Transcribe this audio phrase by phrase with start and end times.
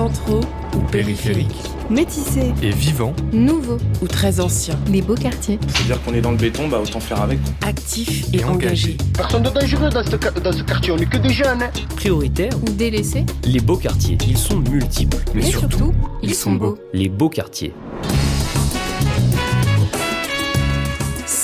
[0.00, 0.42] Centraux
[0.74, 1.56] ou périphérique
[1.88, 2.52] Métissés.
[2.62, 3.78] et vivant, Nouveaux.
[4.02, 5.58] ou très ancien, Les beaux quartiers.
[5.68, 7.38] C'est-à-dire qu'on est dans le béton, bah autant faire avec.
[7.66, 8.98] actif Et et, engagé.
[9.14, 11.62] Personne de dangereux dans ce, dans ce quartier, on n'est que des jeunes.
[11.62, 11.70] hein.
[11.96, 13.24] Prioritaires, Ou délaissés.
[13.46, 14.18] les beaux quartiers.
[14.28, 16.76] Ils sont multiples, mais surtout, ils sont beaux.
[16.92, 17.72] les beaux quartiers.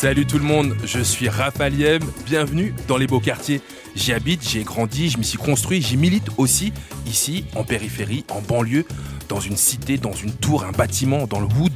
[0.03, 3.61] Salut tout le monde, je suis Raphaël Yem, bienvenue dans les beaux quartiers.
[3.95, 6.73] J'y habite, j'y ai grandi, je m'y suis construit, j'y milite aussi,
[7.07, 8.85] ici, en périphérie, en banlieue,
[9.29, 11.73] dans une cité, dans une tour, un bâtiment, dans le Wood,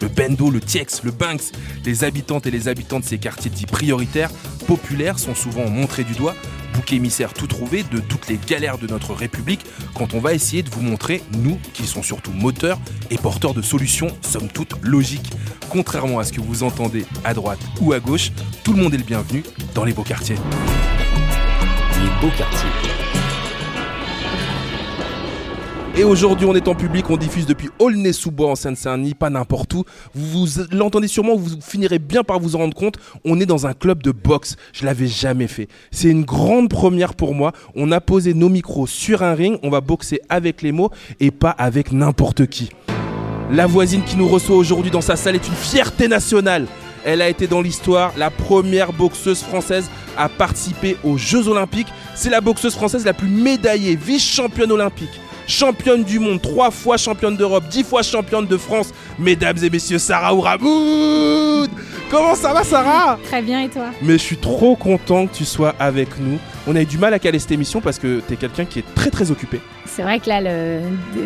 [0.00, 1.52] le Bendo, le Tiex, le Banks.
[1.84, 4.30] Les habitantes et les habitants de ces quartiers dits prioritaires,
[4.66, 6.34] populaires, sont souvent montrés du doigt,
[6.76, 10.62] bouc émissaire tout trouvé de toutes les galères de notre République, quand on va essayer
[10.62, 12.78] de vous montrer, nous, qui sont surtout moteurs
[13.10, 15.32] et porteurs de solutions, somme toute logiques.
[15.70, 18.30] Contrairement à ce que vous entendez à droite ou à gauche,
[18.62, 19.42] tout le monde est le bienvenu
[19.74, 20.36] dans les beaux quartiers.
[21.94, 22.95] Les beaux quartiers.
[25.98, 29.84] Et aujourd'hui, on est en public, on diffuse depuis Aulnay-sous-Bois en Seine-Saint-Denis, pas n'importe où.
[30.14, 32.96] Vous, vous l'entendez sûrement, vous finirez bien par vous en rendre compte.
[33.24, 34.56] On est dans un club de boxe.
[34.74, 35.68] Je l'avais jamais fait.
[35.90, 37.52] C'est une grande première pour moi.
[37.74, 39.58] On a posé nos micros sur un ring.
[39.62, 42.68] On va boxer avec les mots et pas avec n'importe qui.
[43.50, 46.66] La voisine qui nous reçoit aujourd'hui dans sa salle est une fierté nationale.
[47.06, 51.88] Elle a été dans l'histoire la première boxeuse française à participer aux Jeux Olympiques.
[52.14, 57.36] C'est la boxeuse française la plus médaillée, vice-championne olympique, championne du monde, trois fois championne
[57.36, 58.92] d'Europe, dix fois championne de France.
[59.18, 61.70] Mesdames et messieurs, Sarah Ouramoud
[62.10, 63.18] Comment ça va, Sarah?
[63.24, 63.86] Très bien, et toi?
[64.00, 66.38] Mais je suis trop content que tu sois avec nous.
[66.68, 68.94] On a eu du mal à caler cette émission parce que t'es quelqu'un qui est
[68.94, 69.60] très très occupé.
[69.86, 70.80] C'est vrai que là, le,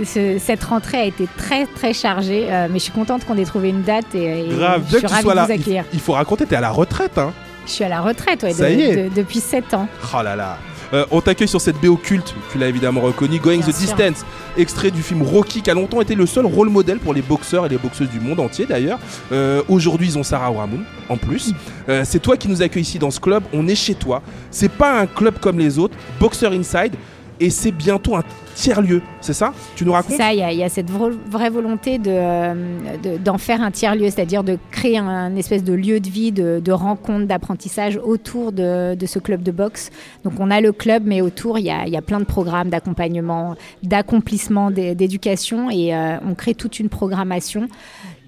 [0.07, 3.45] ce- cette rentrée a été très très chargée, euh, mais je suis contente qu'on ait
[3.45, 5.45] trouvé une date et, et Grave, je suis que tu ravie sois de là.
[5.47, 5.85] vous Il, accueillir.
[5.93, 7.33] il faut raconter, t'es à la retraite, hein
[7.67, 8.97] Je suis à la retraite ouais, de- Ça y est.
[9.11, 9.87] de- depuis 7 ans.
[10.17, 10.57] Oh là là.
[10.93, 13.95] Euh, on t'accueille sur cette BO culte, tu l'as évidemment reconnu, Going Bien the sûr.
[13.97, 14.25] Distance,
[14.57, 17.67] extrait du film Rocky qui a longtemps été le seul rôle modèle pour les boxeurs
[17.67, 18.99] et les boxeuses du monde entier d'ailleurs.
[19.33, 21.53] Euh, Aujourd'hui ils ont Sarah Ramoun en plus.
[21.89, 24.23] Euh, c'est toi qui nous accueilles ici dans ce club, on est chez toi.
[24.51, 26.95] C'est pas un club comme les autres, Boxer Inside,
[27.41, 28.23] et c'est bientôt un
[28.55, 29.55] tiers-lieu, c'est ça?
[29.75, 30.17] Tu nous racontes?
[30.17, 32.55] Ça, il y, a- cette vra- vraie volonté euh,
[33.03, 36.73] de- d'en faire un tiers-lieu, c'est-à-dire de créer un, espèce de lieu de vie, de,
[36.73, 39.91] rencontre, d'apprentissage autour de, ce club de boxe.
[40.25, 44.71] Donc on a le club, mais autour, il y a, plein de programmes d'accompagnement, d'accomplissement,
[44.71, 47.69] d'é- d'éducation, et euh, on crée toute une programmation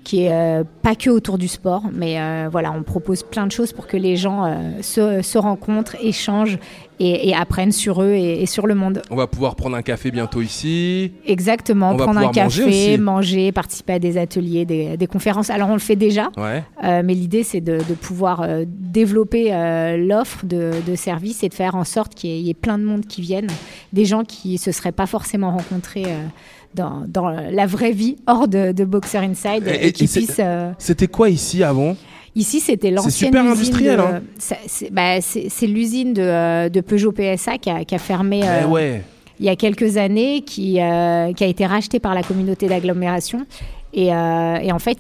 [0.05, 3.53] qui est euh, pas que autour du sport, mais euh, voilà, on propose plein de
[3.53, 6.59] choses pour que les gens euh, se, se rencontrent, échangent
[6.99, 9.03] et, et apprennent sur eux et- et sur le monde.
[9.11, 11.13] On va pouvoir prendre un café bientôt ici.
[11.27, 15.51] Exactement, On prendre un manger café, manger, participer à des ateliers, des, des conférences.
[15.51, 16.63] Alors on le fait déjà, Ouais.
[16.85, 21.49] euh, mais l'idée c'est de, de pouvoir euh, développer euh, l'offre de, de services et
[21.49, 23.51] de faire en sorte qu'il y, ait- il y ait plein de monde qui viennent,
[23.93, 26.27] des gens qui se seraient pas forcément rencontrés euh,
[26.75, 31.29] dans, dans la vraie vie hors de, de Boxer Inside Et- qui euh, C'était quoi
[31.31, 31.97] ici avant?
[32.35, 34.23] Ici, c'était l'ancienne super usine hein.
[34.39, 38.65] c'est bah, c'est- l'usine de, euh, de Peugeot PSA qui a, qui a fermé Eh
[38.65, 39.03] euh, ouais.
[39.39, 43.45] il y a quelques années, qui, euh, qui a été rachetée par la communauté d'agglomération.
[43.93, 44.97] Et, euh, et en fait,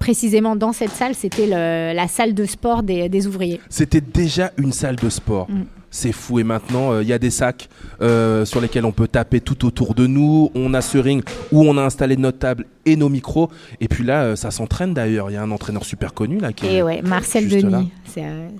[0.00, 3.60] précisément dans cette salle, c'était la salle de sport des, des ouvriers.
[3.68, 5.48] C'était déjà une salle de sport.
[5.48, 5.62] Mm.
[5.96, 6.40] C'est fou.
[6.40, 7.68] Et maintenant, euh, il y a des sacs
[8.02, 10.50] euh, sur lesquels on peut taper tout autour de nous.
[10.56, 11.22] On a ce ring
[11.52, 13.48] où on a installé notre table et nos micros.
[13.80, 15.30] Et puis là, euh, ça s'entraîne d'ailleurs.
[15.30, 17.78] Il y a un entraîneur super connu là qui est- Et ouais, Marcel juste là.
[17.78, 17.92] Denis,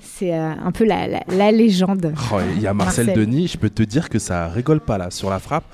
[0.01, 2.15] c'est un peu la, la- la légende.
[2.33, 3.27] Oh, il y a Marcel, Marcel.
[3.27, 5.65] Denis, je peux te dire que ça rigole pas là sur la frappe.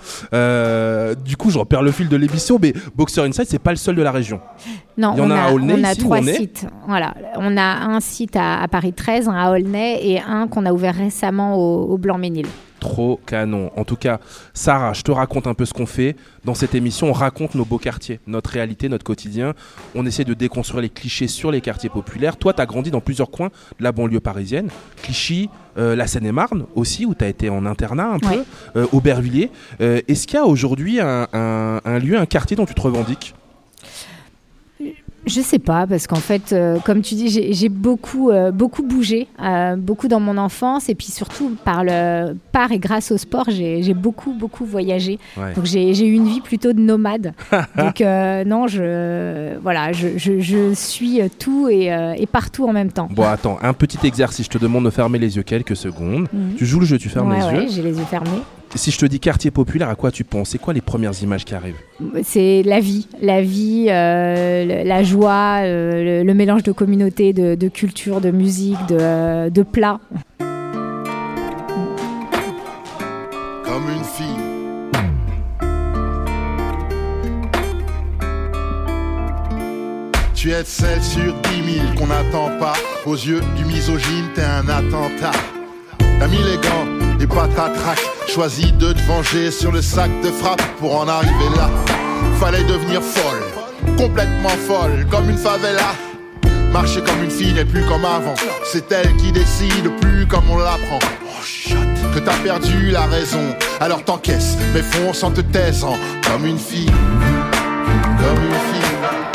[1.25, 3.97] Du coup, je repère le fil de l'émission, mais Boxer Inside, c'est pas le seul
[3.97, 4.41] de la région.
[5.01, 6.67] Non, Il y en on a a, à Aulnay, on a ici, trois on sites.
[6.87, 10.67] Voilà, on a un site à, à Paris 13, un à Aulnay et un qu'on
[10.67, 12.47] a ouvert récemment au, au Blanc-Ménil.
[12.81, 13.71] Trop canon.
[13.77, 14.21] En tout cas,
[14.55, 16.17] Sarah, je te raconte un peu ce qu'on fait.
[16.47, 19.53] Dans cette émission, on raconte nos beaux quartiers, notre réalité, notre quotidien.
[19.95, 22.39] On essaie de déconstruire les clichés sur les quartiers populaires.
[22.39, 23.49] Toi, tu as grandi dans plusieurs coins
[23.79, 24.69] de la banlieue parisienne.
[25.03, 28.43] Clichy, euh, la Seine-et-Marne aussi, où tu as été en internat un peu, Ouais.
[28.77, 29.51] euh, Aubervilliers.
[29.83, 32.81] Euh, Est-ce qu'il y a aujourd'hui un, un- un lieu, un quartier dont tu te
[32.81, 33.35] revendiques?
[35.27, 39.29] Je sais pas, parce qu'en fait, euh, comme tu dis, j'ai beaucoup, euh, beaucoup bougé,
[39.43, 43.45] euh, beaucoup dans mon enfance, et puis surtout par, le, par et grâce au sport,
[43.49, 45.19] j'ai beaucoup, beaucoup voyagé.
[45.37, 45.53] Ouais.
[45.55, 47.35] Donc j'ai eu une vie plutôt de nomade.
[47.77, 53.09] Donc non, je, voilà, je, je, je suis tout et, et partout en même temps.
[53.11, 54.47] Bon, attends, un petit exercice.
[54.47, 56.29] Je te demande de fermer les yeux quelques secondes.
[56.33, 56.55] Mhm.
[56.57, 57.69] Tu joues le jeu, tu fermes Ouais, les ouais, yeux.
[57.71, 58.43] j'ai les yeux fermés.
[58.77, 60.51] Si je te dis quartier populaire, à quoi tu penses?
[60.51, 61.81] C'est quoi les premières images qui arrivent?
[62.23, 67.57] C'est la vie, la vie, euh, la joie, euh, le, le mélange de communauté, de,
[67.57, 70.01] de culture, de musique, de, euh, de plats.
[73.65, 74.27] comme une fille.
[80.35, 82.73] Tu es celle sur dix mille qu'on n'attend pas.
[83.07, 85.33] Aux yeux du misogyne, t'es un attentat.
[85.99, 86.87] T'as mis les gants
[87.21, 88.03] et pas ta traque.
[88.27, 91.71] Choisis de te venger sur le sac de frappe pour en arriver là.
[92.39, 93.43] Fallait devenir folle,
[93.97, 95.93] complètement folle, comme une favela.
[96.73, 98.35] Marcher comme une fille n'est plus comme avant.
[98.65, 100.99] C'est elle qui décide, plus comme on l'apprend.
[101.03, 101.77] Oh, shut.
[102.15, 105.97] Que t'as perdu la raison, alors t'encaisses, mais fonce en te taisant.
[106.31, 109.31] Comme une fille, comme une fille, pas.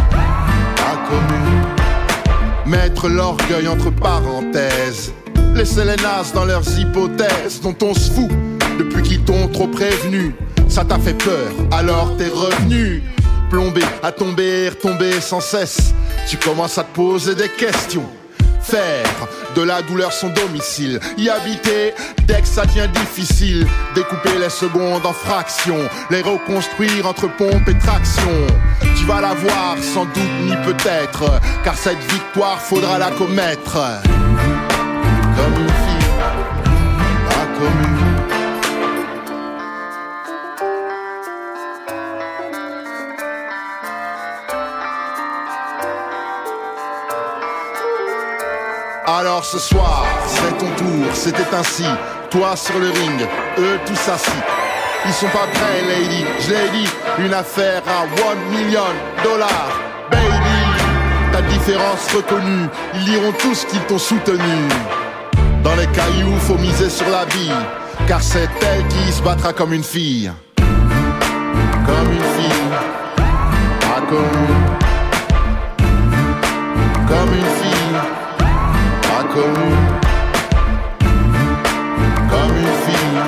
[2.66, 5.14] Mettre l'orgueil entre parenthèses.
[5.56, 8.30] Laisser les nazes dans leurs hypothèses dont on se fout
[8.78, 10.36] depuis qu'ils t'ont trop prévenu.
[10.68, 13.02] Ça t'a fait peur, alors t'es revenu.
[13.50, 15.94] Plombé, à tomber, retomber sans cesse.
[16.28, 18.04] Tu commences à te poser des questions.
[18.62, 19.08] Faire
[19.56, 21.00] de la douleur son domicile.
[21.18, 21.94] Y habiter
[22.28, 23.66] dès que ça devient difficile.
[23.94, 25.88] Découper les secondes en fractions.
[26.10, 28.48] Les reconstruire entre pompe et traction.
[28.98, 31.40] Tu vas la voir sans doute ni peut-être.
[31.64, 33.78] Car cette victoire faudra la commettre.
[35.36, 36.34] Comme une fille, pas.
[49.08, 51.86] Alors ce soir, c'est ton tour, c'était ainsi.
[52.32, 53.28] Toi sur le ring,
[53.60, 54.32] eux tous assis.
[55.06, 56.90] Ils sont pas prêts, lady, je dit.
[57.20, 58.82] Une affaire à one million
[59.24, 59.80] dollars,
[60.10, 60.60] baby.
[61.32, 64.68] Ta différence reconnue, ils diront tous qu'ils t'ont soutenu.
[65.66, 67.50] Dans les cailloux, faut miser sur la vie.
[68.08, 70.32] Car c'est elle qui se battra comme une fille.
[70.58, 72.70] Comme une fille,
[73.80, 74.46] pas comme.
[77.08, 77.98] Comme une fille,
[79.02, 79.74] pas comme.
[82.30, 83.24] Comme une fille,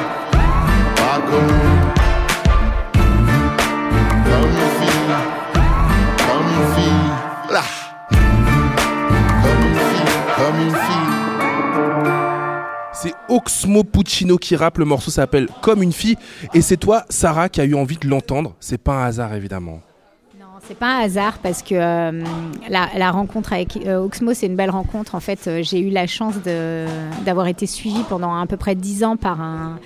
[0.95, 1.57] pas comme.
[4.25, 5.16] Comme une fille,
[13.29, 14.77] Oxmo Puccino qui rappe.
[14.77, 16.18] Le morceau s'appelle Comme une fille.
[16.53, 18.56] Et c'est toi, Sarah, qui a eu envie de l'entendre.
[18.59, 19.81] C'est pas un hasard, évidemment.
[20.39, 22.24] Non, c'est pas un hasard parce que euh,
[22.69, 25.15] la, rencontre avec euh, Oxmo, c'est une belle rencontre.
[25.15, 26.35] En fait, euh, j'ai eu la chance
[27.25, 29.79] d'avoir été suivie pendant à peu près dix ans par un,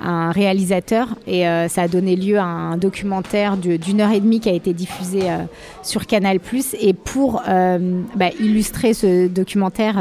[0.00, 4.40] un réalisateur et euh, ça a donné lieu à un documentaire d'une heure et demie
[4.40, 5.38] qui a été diffusé euh,
[5.82, 6.38] sur Canal+.
[6.80, 9.94] Et pour euh, bah, illustrer ce documentaire,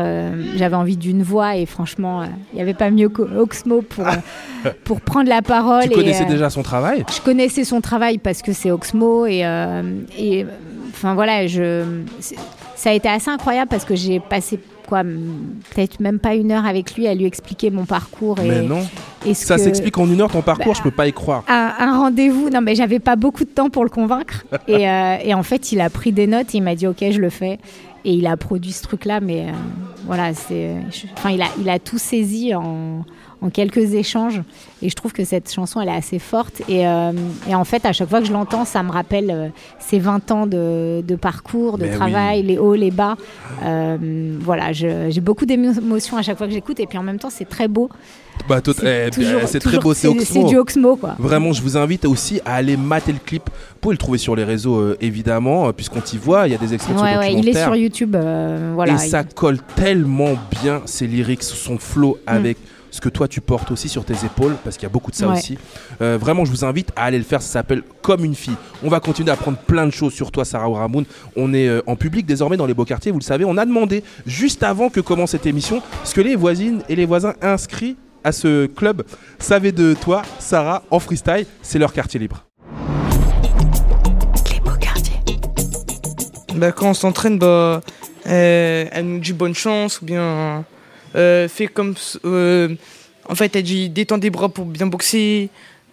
[0.55, 4.05] j'avais envie d'une voix et franchement, il n'y avait pas mieux qu'Oxmo pour,
[4.83, 5.83] pour prendre la parole.
[5.83, 7.05] Tu et, connaissais déjà son travail?
[7.13, 9.45] je connaissais son travail parce que c'est Oxmo et,
[10.17, 10.45] et
[10.91, 11.83] enfin voilà, je,
[12.75, 16.65] ça a été assez incroyable parce que j'ai passé quoi, peut-être même pas une heure
[16.65, 18.81] avec lui à lui expliquer mon parcours et, Mais non.
[19.25, 21.43] et Ça que- s'explique en une heure ton parcours, Bah, je peux pas y croire.
[21.47, 22.49] un, un rendez-vous.
[22.49, 24.45] Non, mais j'avais pas beaucoup de temps pour le convaincre.
[24.67, 26.53] et, euh, et en fait, il a pris des notes.
[26.53, 27.59] Il m'a dit, ok, je le fais.
[28.05, 29.19] Et il a produit ce truc-là.
[29.21, 29.51] Mais euh,
[30.05, 30.75] voilà, c'est.
[31.17, 33.05] Enfin, il a, il a tout saisi en,
[33.43, 34.41] en quelques échanges.
[34.81, 36.61] Et je trouve que cette chanson, elle est assez forte.
[36.69, 37.11] Et, euh,
[37.47, 39.47] et en fait, à chaque fois que je l'entends, ça me rappelle euh,
[39.79, 43.15] ces 20 ans de, de parcours, de Mais travail, les hauts, les bas.
[43.63, 46.79] Euh, voilà, j'ai beaucoup d'émotions à chaque fois que j'écoute.
[46.79, 47.89] Et puis en même temps, c'est très beau.
[48.49, 50.47] Bah, C'est eh, eh, c'est très beau, c'est Oxmo.
[50.47, 51.15] du Oxmo, quoi.
[51.19, 53.43] Vraiment, je vous invite aussi à aller mater le clip.
[53.45, 56.47] Vous pouvez le trouver sur les réseaux, évidemment, puisqu'on t'y voit.
[56.47, 58.15] Il y a des extraits Ouais, il est sur YouTube.
[58.73, 58.93] voilà.
[58.93, 60.31] et ça colle tellement
[60.63, 62.57] bien, ses lyrics, son flow avec
[62.93, 65.15] ce que toi tu portes aussi sur tes épaules, parce qu'il y a beaucoup de
[65.15, 65.27] ça.
[65.27, 65.37] Ouais.
[65.37, 65.57] aussi.
[66.01, 67.41] Euh, vraiment, je vous invite à aller le faire.
[67.41, 68.55] Ça s'appelle Comme une fille.
[68.83, 71.05] On va continuer à apprendre plein de choses sur toi, Sarah Ramoun.
[71.35, 73.45] On est euh, en public désormais dans les beaux quartiers, vous le savez.
[73.45, 77.05] On a demandé, juste avant que commence cette émission, ce que les voisines et les
[77.05, 79.03] voisins inscrits à ce club
[79.39, 81.47] savaient de toi, Sarah, en freestyle.
[81.63, 82.45] C'est leur quartier libre.
[84.53, 85.19] Les beaux quartiers.
[86.55, 87.81] Bah, quand on s'entraîne, bah,
[88.27, 90.59] euh, elle nous dit bonne chance ou bien euh,
[91.13, 91.95] fais comme.
[92.25, 92.69] euh,
[93.29, 95.49] en fait, elle dit détends des bras pour bien boxer,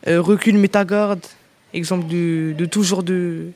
[0.09, 1.21] euh, recule, mets ta garde.
[1.73, 3.47] Exemple de, de toujours de.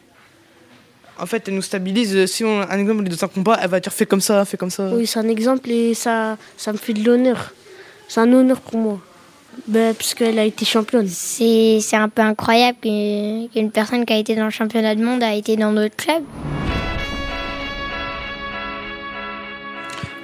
[1.18, 2.26] en fait, elle nous stabilise.
[2.26, 4.70] Si on, un exemple, dans un combat, elle va dire fais comme ça, fais comme
[4.70, 4.88] ça.
[4.92, 7.52] Oui, c'est un exemple et ça, ça me fait de l'honneur.
[8.08, 9.00] C'est un honneur pour moi.
[9.68, 11.06] Ben, puisqu'elle a été championne.
[11.08, 15.02] C'est c'est un peu incroyable que- qu'une personne qui a été dans le championnat du
[15.02, 16.22] monde a été dans notre club.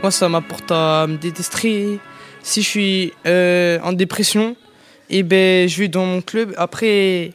[0.02, 2.00] Moi, ça m'apporte à me détester.
[2.42, 4.56] Si je suis euh, en dépression,
[5.10, 6.54] et ben, je vais dans mon club.
[6.56, 7.32] Après,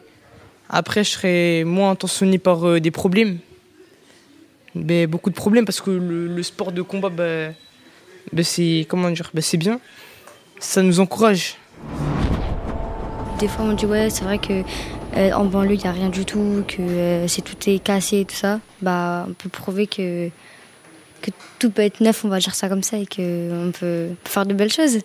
[0.67, 3.37] après je serai moins intentionné par euh, des problèmes.
[4.73, 7.53] Ben, beaucoup de problèmes parce que le, sport de combat, ben,
[8.33, 9.79] ben, c'est comment dire, ben, c'est bien.
[10.57, 11.57] Ça nous encourage.
[13.37, 14.63] Des fois, on dit ouais, c'est vrai que
[15.17, 18.25] euh, en banlieue, il n'y a rien du tout, que c'est tout est cassé et
[18.25, 18.59] tout ça.
[18.81, 20.31] Bah, on peut prouver que
[21.25, 24.09] que tout peut être neuf, on va dire ça comme ça, et que on peut
[24.25, 24.99] faire de belles choses.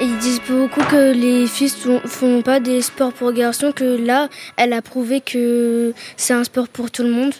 [0.00, 4.28] Ils disent beaucoup que les filles sont- font pas des sports pour garçons, que là,
[4.56, 7.32] elle a prouvé que c'est un sport pour tout le monde.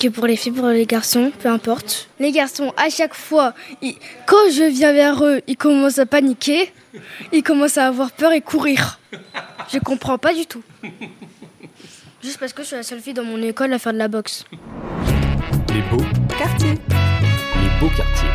[0.00, 2.08] Que pour les filles, pour les garçons, peu importe.
[2.20, 3.54] Les garçons, à chaque fois,
[4.26, 6.70] quand je viens vers eux, ils commencent à paniquer,
[7.32, 9.00] ils commencent à avoir peur et courir.
[9.72, 10.62] Je comprends pas du tout.
[12.22, 14.08] Juste parce que je suis la seule fille dans mon école à faire de la
[14.08, 14.44] boxe.
[15.78, 16.04] Les beaux
[16.36, 16.70] quartiers.
[16.70, 18.28] Les beaux quartiers.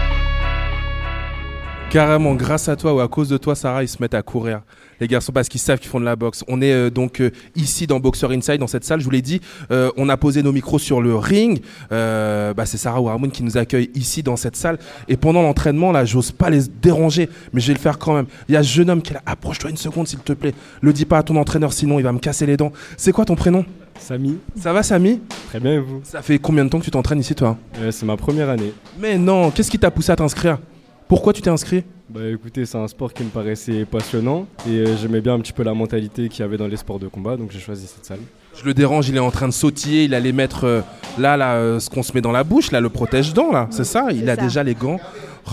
[1.90, 4.62] Carrément, grâce à toi ou à cause de toi, Sarah, ils se mettent à courir.
[5.04, 6.46] Les garçons, parce qu'ils savent qu'ils font de la boxe.
[6.48, 9.02] On est euh, donc euh, ici dans Boxer Inside, dans cette salle.
[9.02, 11.62] Je vous l'ai dit, euh, on a posé nos micros sur le ring.
[11.90, 14.80] Bah, c'est Sarah Ramon qui nous accueille ici dans cette salle.
[15.10, 18.28] Et pendant l'entraînement, là, j'ose pas les déranger, mais je vais le faire quand même.
[18.48, 19.22] Il y a ce jeune homme qui est là.
[19.26, 20.54] Approche-toi une seconde, s'il te plaît.
[20.80, 22.72] Le dis pas à ton entraîneur, sinon il va me casser les dents.
[22.96, 23.66] C'est quoi ton prénom?
[24.00, 24.38] Samy.
[24.58, 25.20] Ça va, Samy?
[25.50, 26.00] Très bien, et vous?
[26.06, 27.58] Ça fait combien de temps que tu t'entraînes ici, toi?
[27.80, 28.74] Euh, C'est ma première année.
[28.98, 30.60] Mais non, qu'est-ce qui t'a poussé à t'inscrire?
[31.08, 34.98] Pourquoi tu t'es inscrit Bah écoutez, c'est un sport qui me paraissait passionnant et euh,
[34.98, 37.38] j'aimais bien un petit peu la mentalité qu'il y avait dans les sports de combat,
[37.38, 38.20] donc j'ai choisi cette salle.
[38.56, 40.82] Je le dérange, il est en train de sautiller, il allait mettre euh,
[41.20, 43.84] là, là euh, ce qu'on se met dans la bouche, là, le protège-dents, là, c'est
[43.84, 44.42] ça Il a ça.
[44.42, 45.00] déjà les gants.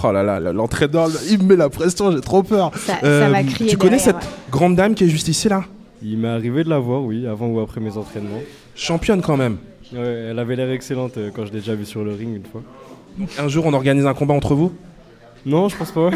[0.04, 2.70] Oh là là, l'entraîneur, il me met la pression, j'ai trop peur.
[2.76, 5.64] Ça- ça va crier tu connais derrière, cette grande dame qui est juste ici, là
[6.02, 8.40] Il m'est arrivé de la voir, oui, avant ou après mes entraînements.
[8.76, 9.56] Championne quand même.
[9.92, 12.62] Ouais, elle avait l'air excellente quand je l'ai déjà vue sur le ring une fois.
[13.38, 14.72] Un jour, on organise un combat entre vous?
[15.46, 16.10] Non, je pense pas.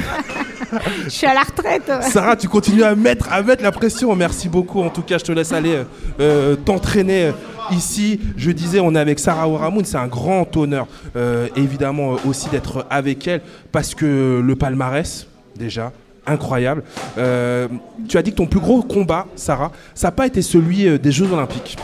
[1.04, 1.90] Je suis à la retraite.
[2.02, 4.14] Sarah, tu continues à mettre, à mettre la pression.
[4.16, 4.80] Merci beaucoup.
[4.82, 5.84] En tout cas, je te laisse aller euh,
[6.20, 7.32] euh, t'entraîner euh,
[7.70, 8.20] ici.
[8.36, 9.84] Je disais, on est avec Sarah Oramoun.
[9.84, 13.40] C'est un grand honneur, euh, évidemment, aussi d'être avec elle
[13.72, 15.26] parce que le palmarès,
[15.56, 15.92] déjà,
[16.26, 16.82] incroyable.
[17.18, 17.68] Euh,
[18.08, 21.12] tu as dit que ton plus gros combat, Sarah, ça n'a pas été celui des
[21.12, 21.76] Jeux Olympiques,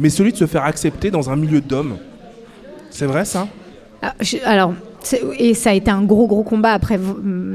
[0.00, 1.96] mais celui de se faire accepter dans un milieu d'hommes.
[2.90, 3.46] C'est vrai, ça?
[4.02, 4.72] Ah, je- Alors,
[5.38, 6.72] et ça a été un gros, gros combat.
[6.72, 6.98] Après,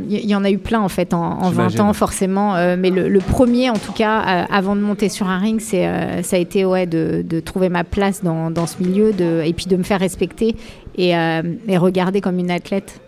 [0.10, 1.82] il y, y en a eu plein, en fait, en, en 20 J'imagine.
[1.82, 2.56] ans, forcément.
[2.56, 5.60] Euh, mais le, le premier, en tout cas, euh, avant de monter sur un ring,
[5.60, 9.14] c'est, euh, ça a été ouais, de, de trouver ma place dans, dans ce milieu
[9.14, 10.56] de, et puis de me faire respecter
[10.98, 13.00] et, et regarder comme une athlète.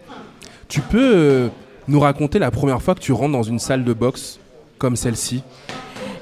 [0.70, 1.50] Tu peux
[1.88, 4.40] nous raconter la première fois que tu rentres dans une salle de boxe
[4.78, 5.44] comme celle-ci?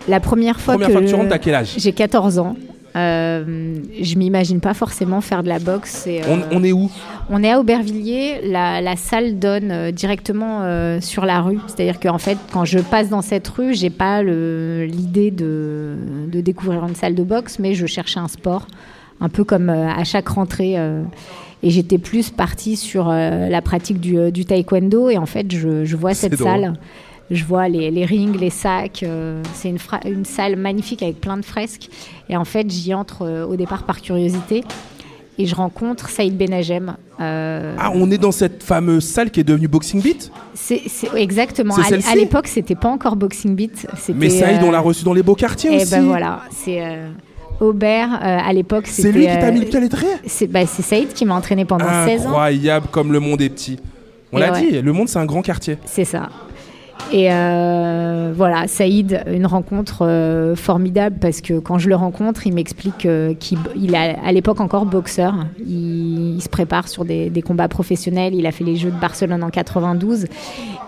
[0.08, 1.76] La première fois Première que, fois que tu rentres, t'as quel âge?
[1.78, 2.56] J'ai 14 ans.
[2.96, 6.08] Euh, je m'imagine pas forcément faire de la boxe.
[6.08, 6.90] et, euh, on est où?
[7.30, 8.42] On est à Aubervilliers.
[8.46, 10.62] La, la salle donne euh, directement
[11.02, 11.60] sur la rue.
[11.68, 15.96] C'est-à-dire qu'en fait, quand je passe dans cette rue, j'ai pas l'idée de,
[16.32, 18.68] de découvrir une salle de boxe, mais je cherchais un sport,
[19.22, 20.76] un peu comme à chaque rentrée.
[21.64, 25.10] et j'étais plus partie sur la pratique du, du taekwondo.
[25.10, 26.48] Et en fait, je, je vois cette drôle.
[26.48, 26.74] salle.
[27.32, 29.04] Je vois les, les rings, les sacs.
[29.04, 31.90] euh, c'est une, une salle magnifique avec plein de fresques.
[32.30, 34.64] Et en fait, j'y entre euh, au départ par curiosité.
[35.38, 36.98] Et je rencontre Saïd Benagem.
[37.22, 40.32] euh, Ah, on est dans cette fameuse salle qui est devenue Boxing Beat?
[40.54, 41.76] C'est c'est- exactement.
[41.76, 43.88] C'est À, à l'époque, c'était pas encore Boxing Beat.
[44.16, 45.92] Mais Saïd, on l'a reçu dans les beaux quartiers eh aussi.
[45.92, 46.82] ben voilà, c'est
[47.62, 48.14] Aubert.
[48.22, 49.18] euh, à l'époque, C'est c'était.
[49.18, 51.64] lui qui t'a mis le pied à l'étrier C'est bah, c'est Saïd qui m'a entraîné
[51.66, 52.30] pendant 16 ans.
[52.30, 53.80] Incroyable comme le monde est petit.
[54.32, 54.72] On Et l'a ouais.
[54.72, 55.78] dit, le monde c'est un grand quartier.
[55.86, 56.30] C'est ça.
[57.12, 62.54] Et euh, voilà, Saïd, une rencontre euh, formidable parce que quand je le rencontre, il
[62.54, 65.34] m'explique euh, qu'il il est à l'époque encore boxeur.
[65.66, 68.36] Il, il se prépare sur des, des combats professionnels.
[68.36, 70.26] Il a fait les Jeux de Barcelone en 92.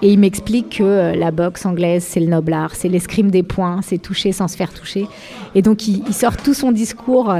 [0.03, 3.79] Et il m'explique que la boxe anglaise, c'est le noble art, c'est l'escrime des poings,
[3.83, 5.07] c'est toucher sans se faire toucher.
[5.55, 7.33] Et donc, il, il sort tout son discours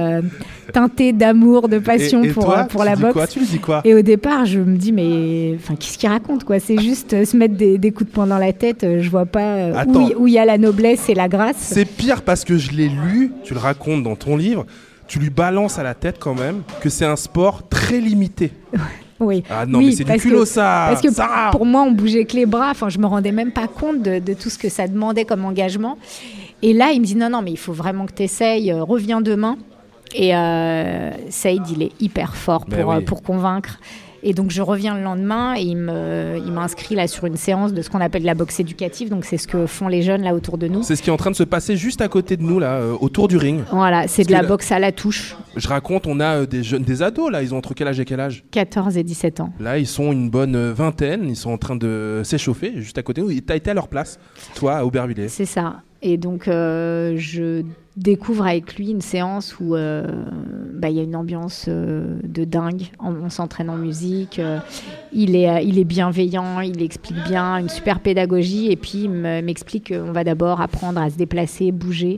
[0.74, 3.14] teinté d'amour, de passion Et- et pour, toi, pour la boxe.
[3.14, 3.28] quoi?
[3.28, 3.82] Tu dis quoi?
[3.84, 6.60] Et au départ, je me dis, mais qu'est-ce qu'il raconte quoi?
[6.60, 8.61] C'est juste se mettre des, des coups de poing dans la tête.
[8.84, 10.10] Euh, Je vois pas euh, Attends.
[10.18, 11.58] où il- y a la noblesse et la grâce.
[11.58, 14.66] C'est pire parce que je l'ai lu, tu le racontes dans ton livre,
[15.08, 18.52] tu lui balances à la tête quand même que c'est un sport très limité.
[19.24, 19.44] Oui.
[19.52, 21.92] Ah non, Oui, mais c'est du culot que- ça Parce que Sarah pour moi, on
[21.92, 22.72] bougeait que les bras.
[22.72, 25.46] Enfin, je me rendais même pas compte de, de tout ce que ça demandait comme
[25.46, 26.00] engagement.
[26.64, 28.74] Et là, il me dit non, non, mais il faut vraiment que tu essayes.
[28.74, 29.58] reviens demain.
[30.16, 33.80] Et euh, Saïd, il est hyper fort Ben pour, euh, pour convaincre.
[34.24, 37.74] Et donc je reviens le lendemain et il me- il m'inscrit là sur une séance
[37.74, 39.10] de ce qu'on appelle la boxe éducative.
[39.10, 40.84] Donc c'est ce que font les jeunes là autour de nous.
[40.84, 42.76] C'est ce qui est en train de se passer juste à côté de nous, là,
[42.76, 43.62] euh, autour du ring.
[43.72, 46.64] Voilà, c'est de la là- boxe à la touche, Je raconte, on a euh, des
[46.64, 47.42] jeunes, des ados, là.
[47.44, 48.44] Ils ont entre quel âge et quel âge?
[48.52, 49.52] 14 et 17 ans.
[49.60, 51.26] Là, ils sont une bonne euh, vingtaine.
[51.28, 53.40] Ils sont en train de s'échauffer juste à côté de nous.
[53.42, 54.20] T'as été à leur place,
[54.56, 55.28] toi, à Aubervilliers.
[55.30, 55.82] C'est ça.
[56.04, 57.64] Et donc, euh, je
[57.98, 60.06] découvre avec lui une séance où euh,
[60.74, 62.84] bah, il y a une ambiance euh, de dingue.
[63.00, 64.40] On, s'entraîne en musique.
[64.40, 64.60] euh,
[65.14, 68.72] il, est, il est bienveillant, il explique bien, une super pédagogie.
[68.72, 72.18] Et puis, il me- m'explique qu'on va d'abord apprendre à se déplacer, bouger.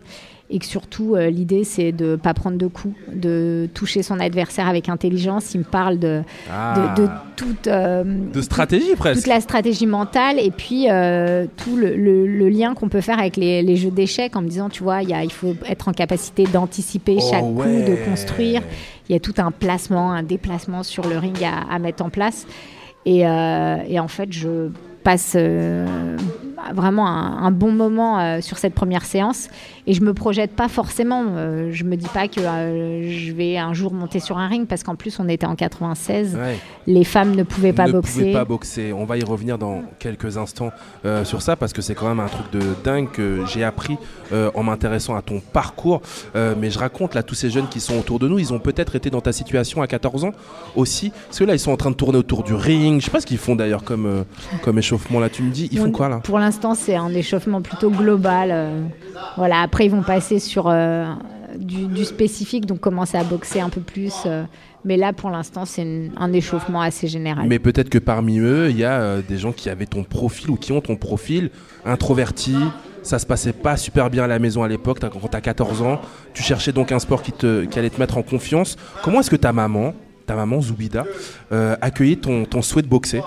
[0.56, 4.20] Et que surtout, euh, l'idée, c'est de ne pas prendre de coups, de toucher son
[4.20, 5.56] adversaire avec intelligence.
[5.56, 6.94] Il me parle de, Ah.
[6.96, 7.66] de, de toute.
[7.66, 9.22] euh, De stratégie, presque.
[9.24, 13.18] toute la stratégie mentale et puis euh, tout le, le- le lien qu'on peut faire
[13.18, 15.56] avec les, les jeux d'échecs en me disant, tu vois, il y a- il faut
[15.68, 18.62] être en capacité d'anticiper Oh chaque coup, de construire.
[19.10, 22.10] Il y a tout un placement, un déplacement sur le ring à, à mettre en
[22.12, 22.46] place.
[23.08, 24.70] Et, et en fait, je
[25.04, 26.18] passe euh,
[26.74, 29.50] vraiment un, un bon moment euh, sur cette première séance
[29.86, 31.26] et je me projette pas forcément.
[31.36, 34.66] euh, je me dis pas que euh, je vais un jour monter sur un ring
[34.66, 36.58] parce qu'en plus on était en 96, Ouais.
[36.88, 38.20] les femmes ne pouvaient pas ne boxer.
[38.22, 38.94] pouvait pas boxer.
[38.94, 40.72] On va y revenir dans quelques instants
[41.26, 43.98] sur ça parce que c'est quand même un truc de dingue que j'ai appris
[44.32, 46.02] en m'intéressant à ton parcours.
[46.34, 48.96] Mais je raconte là tous ces jeunes qui sont autour de nous, ils ont peut-être
[48.96, 50.32] été dans ta situation à 14 ans
[50.76, 51.12] aussi.
[51.28, 53.00] Parce que là ils sont en train de tourner autour du ring.
[53.02, 54.24] Je sais pas ce qu'ils font d'ailleurs comme,
[54.64, 55.30] comme échauffement là.
[55.30, 56.20] Tu me dis, ils font quoi là?
[56.24, 58.50] Pour l'instant, c'est un échauffement plutôt global.
[58.52, 58.82] euh,
[59.38, 59.62] voilà.
[59.62, 61.06] Après, ils vont passer sur euh,
[61.58, 64.14] du, du spécifique, donc commencer à boxer un peu plus.
[64.26, 64.44] euh,
[64.86, 67.46] mais là, pour l'instant, c'est un échauffement assez général.
[67.48, 70.56] Mais peut-être que parmi eux, il y a des gens qui avaient ton profil ou
[70.58, 71.50] qui ont ton profil,
[71.86, 72.56] introverti.
[73.02, 75.82] Ça se passait pas super bien à la maison à l'époque, quand tu as 14
[75.82, 76.00] ans.
[76.34, 78.76] Tu cherchais donc un sport qui, te, qui allait te mettre en confiance.
[79.04, 79.94] Comment est-ce que ta maman,
[80.26, 81.06] ta maman Zoubida,
[81.52, 83.22] euh, accueillit ton, ton souhait de boxer?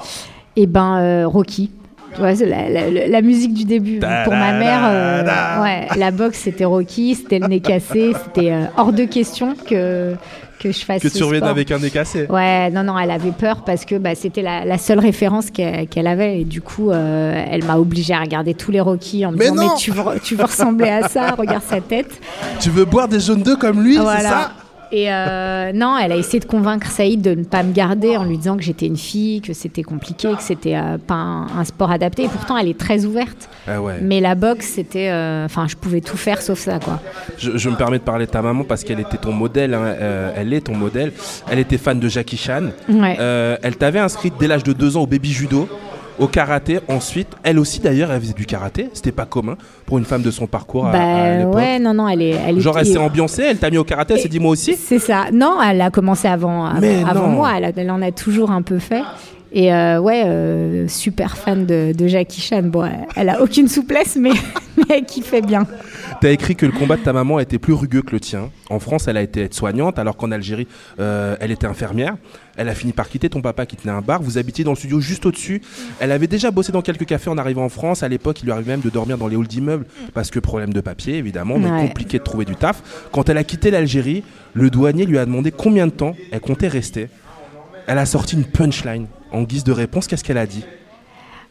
[0.56, 1.70] Et ben, euh, Rocky.
[2.14, 3.98] Tu vois, c'est la, la- la- la musique du début.
[4.24, 8.64] Pour ma mère, euh, ouais, la boxe, c'était Rocky, c'était le nez cassé, c'était euh,
[8.78, 10.14] hors de question que,
[10.58, 13.32] que je fasse Que tu reviennes avec un nez cassé Ouais, non, non, elle avait
[13.32, 16.40] peur parce que bah, c'était la, la seule référence qu'elle avait.
[16.40, 19.50] Et du coup, euh, elle m'a obligée à regarder tous les Rocky en me Mais
[19.50, 22.18] disant non Mais tu veux, tu veux ressembler à ça, regarde sa tête.
[22.60, 24.28] Tu veux boire des jaunes d'œufs comme lui, c'est Voilà.
[24.30, 24.52] ça?
[24.92, 28.24] Et euh, non, elle a essayé de convaincre Saïd de ne pas me garder en
[28.24, 31.64] lui disant que j'étais une fille, que c'était compliqué, que c'était euh, pas un, un
[31.64, 32.24] sport adapté.
[32.24, 33.48] Et pourtant, elle est très ouverte.
[33.66, 33.94] Ah ouais.
[34.00, 35.10] Mais la boxe, c'était.
[35.10, 37.00] euh, Enfin, je pouvais tout faire sauf ça, quoi.
[37.38, 39.94] Je, je me permets de parler de ta maman parce qu'elle était ton modèle, hein,
[40.36, 41.12] elle est ton modèle.
[41.50, 42.70] Elle était fan de Jackie Chan.
[42.88, 43.16] Ouais.
[43.62, 45.68] Elle t'avait inscrite dès l'âge de 2 ans au baby judo,
[46.18, 46.80] au karaté.
[46.88, 48.88] Ensuite, elle aussi d'ailleurs, elle faisait du karaté.
[48.92, 51.54] C'était pas commun pour une femme de son parcours à, à Bah l'époque.
[51.54, 52.30] ouais, non, non, elle est.
[52.46, 54.74] Elle Genre, elle s'est ambiancée, elle t'a mis au karaté, elle s'est dit moi aussi.
[54.74, 55.26] C'est ça.
[55.32, 57.50] Non, elle a commencé avant, avant, moi.
[57.76, 59.02] Elle en a toujours un peu fait.
[59.52, 62.62] Et euh, ouais, euh, super fan de, de Jackie Chan.
[62.64, 64.32] Bon, elle, elle a aucune souplesse, mais,
[64.76, 65.66] mais elle kiffait bien.
[66.20, 68.50] T'as écrit que le combat de ta maman était plus rugueux que le tien.
[68.70, 70.66] En France, elle a été soignante, alors qu'en Algérie,
[70.98, 72.16] euh, elle était infirmière.
[72.56, 74.20] Elle a fini par quitter ton papa qui tenait un bar.
[74.22, 75.60] Vous habitiez dans le studio juste au-dessus.
[76.00, 78.02] Elle avait déjà bossé dans quelques cafés en arrivant en France.
[78.02, 80.72] À l'époque, il lui arrivait même de dormir dans les halls d'immeubles parce que problème
[80.72, 81.86] de papier, évidemment, donc Ouais.
[81.86, 82.82] compliqué de trouver du taf.
[83.12, 84.22] Quand elle a quitté l'Algérie,
[84.54, 87.08] le douanier lui a demandé combien de temps elle comptait rester.
[87.86, 89.06] Elle a sorti une punchline
[89.36, 90.06] en guise de réponse.
[90.06, 90.64] Qu'est-ce qu'elle a dit?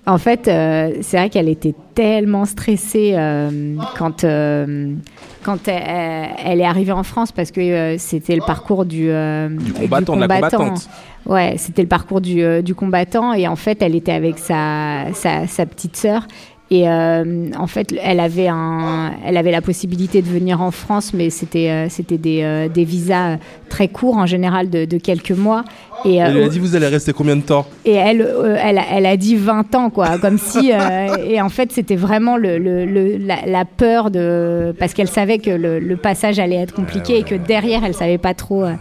[0.08, 4.93] En fait, euh, c'est vrai qu'elle était tellement stressée euh, quand, euh,
[5.41, 9.74] quand elle, elle est arrivée en France parce que c'était le parcours du, euh, du
[9.74, 10.89] combattant, de la combattante.
[11.26, 15.48] Ouais, c'était le parcours du, du combattant et en fait, elle était avec sa, sa,
[15.48, 16.28] sa petite sœur.
[16.71, 21.13] Et euh, en fait, elle avait, un, elle avait la possibilité de venir en France,
[21.13, 23.38] mais c'était euh, c'était des, euh, des visas
[23.69, 25.63] très courts, en général de, de quelques mois.
[26.06, 27.67] Et, euh, Elle lui a dit Vous allez rester combien de temps?
[27.86, 30.71] et elle, euh, elle, a- elle a dit 20 ans, quoi, comme si.
[30.73, 34.73] euh, et en fait, c'était vraiment le, le- le- la, la peur de.
[34.80, 38.17] Parce qu'elle savait que le, le passage allait être compliqué et que derrière, elle savait
[38.17, 38.73] pas trop euh,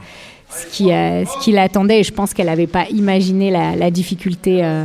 [0.49, 2.01] ce qui, euh, ce qui l'attendait.
[2.01, 4.85] Et je pense qu'elle n'avait pas imaginé la, la difficulté euh,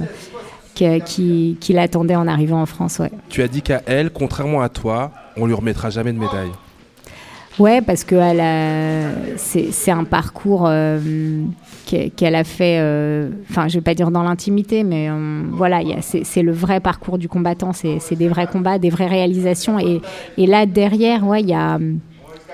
[1.06, 3.12] qui, qui l'attendait en arrivant en France, ouais.
[3.30, 6.52] Tu as dit qu'à elle, contrairement à toi, on lui remettra jamais de médaille.
[7.58, 10.98] Ouais, parce que elle a- c'est c'est un parcours euh,
[11.86, 15.82] qu'e- qu'elle a fait, euh, enfin, je vais pas dire dans l'intimité, mais euh, voilà,
[15.82, 18.80] il y a- c'est c'est le vrai parcours du combattant, c'est c'est des vrais combats,
[18.80, 19.78] des vraies réalisations.
[19.78, 20.00] Et,
[20.38, 21.78] et là, derrière, ouais, il y a,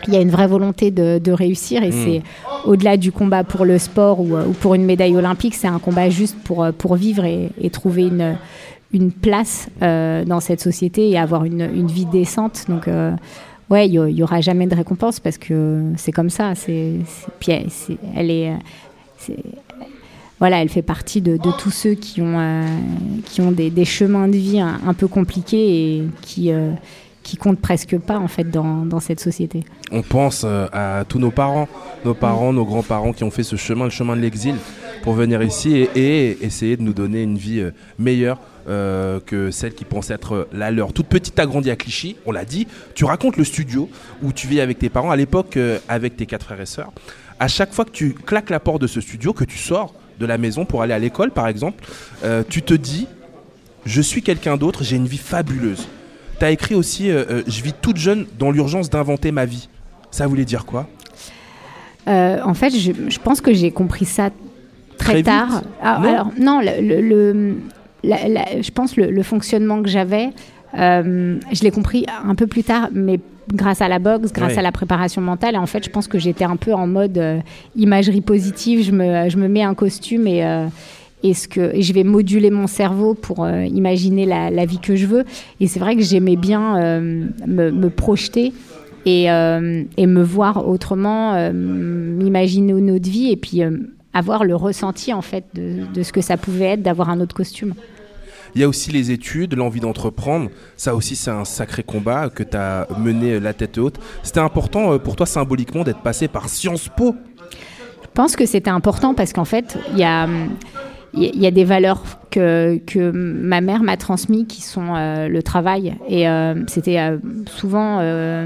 [0.08, 1.84] il y a une vraie volonté de, de réussir.
[1.84, 2.04] Et Mm.
[2.04, 2.22] c'est
[2.66, 5.80] au-delà du combat pour le sport ou, euh, ou pour une médaille olympique, c'est un
[5.80, 8.38] combat juste pour, euh, pour vivre et, et trouver une,
[8.94, 12.66] une place euh, dans cette société et avoir une, une vie décente.
[12.70, 13.12] Donc, euh,
[13.70, 16.54] ouais, il y, y aura jamais de récompense parce que c'est comme ça.
[16.56, 16.94] C'est,
[17.48, 17.68] elle,
[18.16, 18.52] elle est,
[20.40, 22.64] voilà, elle fait partie de, de tous ceux qui ont, euh,
[23.26, 26.52] qui ont des, des chemins de vie un, un peu compliqués et qui,
[27.26, 29.64] qui comptent presque pas en fait dans, cette société.
[29.92, 31.68] On pense euh, à tous nos parents,
[32.06, 34.56] nos parents, nos grands-parents qui ont fait ce chemin, le chemin de l'exil,
[35.02, 39.74] pour venir ici et, essayer de nous donner une vie euh, meilleure euh, que celle
[39.74, 40.94] qui pensait être la leur.
[40.94, 42.68] Toute petite, t'as grandi à Clichy, on l'a dit.
[42.94, 43.90] Tu racontes le studio
[44.22, 45.58] où tu vis avec tes parents, à l'époque
[45.90, 46.94] avec tes quatre frères et sœurs.
[47.40, 50.26] À chaque fois que tu claques la porte de ce studio, que tu sors de
[50.28, 51.84] la maison pour aller à l'école, par exemple,
[52.50, 53.08] tu te dis
[53.86, 55.88] je suis quelqu'un d'autre, j'ai une vie fabuleuse.
[56.40, 59.70] Tu as écrit aussi euh, euh, Je vis toute jeune dans l'urgence d'inventer ma vie.
[60.12, 60.88] Ça voulait dire quoi?
[62.08, 64.30] Euh, en fait, je, je pense que j'ai compris ça
[64.98, 65.62] très, tard.
[65.82, 66.10] Ah, Non?
[66.10, 67.56] alors, non, le, le- le-
[68.04, 70.30] la- la- je pense le, le fonctionnement que j'avais,
[70.78, 73.20] euh, je l'ai compris un peu plus tard, mais
[73.54, 75.56] grâce à la boxe, grâce à la préparation mentale.
[75.56, 77.40] Et en fait, je pense que j'étais un peu en mode euh,
[77.76, 78.84] imagerie positive.
[78.84, 80.46] Je me, je me mets un costume et.
[80.46, 80.68] euh,
[81.26, 84.80] et, ce que, et je vais moduler mon cerveau pour euh, imaginer la, la vie
[84.80, 85.26] que je veux.
[85.60, 88.54] Et c'est vrai que j'aimais bien euh, me, me projeter
[89.06, 93.62] et, euh, et me voir autrement, m'imaginer une autre vie et puis
[94.14, 97.36] avoir le ressenti en fait de, de ce que ça pouvait être d'avoir un autre
[97.36, 97.74] costume.
[98.54, 100.50] Il y a aussi les études, l'envie d'entreprendre.
[100.78, 104.00] Ça aussi, c'est un sacré combat que tu as mené la tête haute.
[104.24, 107.16] C'était important pour toi symboliquement d'être passé par Sciences Po?
[108.16, 110.26] Je pense que c'était important parce qu'en fait, il y a,
[111.16, 115.96] il y a- des valeurs que, ma mère m'a transmises qui sont euh, le travail.
[116.08, 118.00] Et euh, c'était euh, souvent,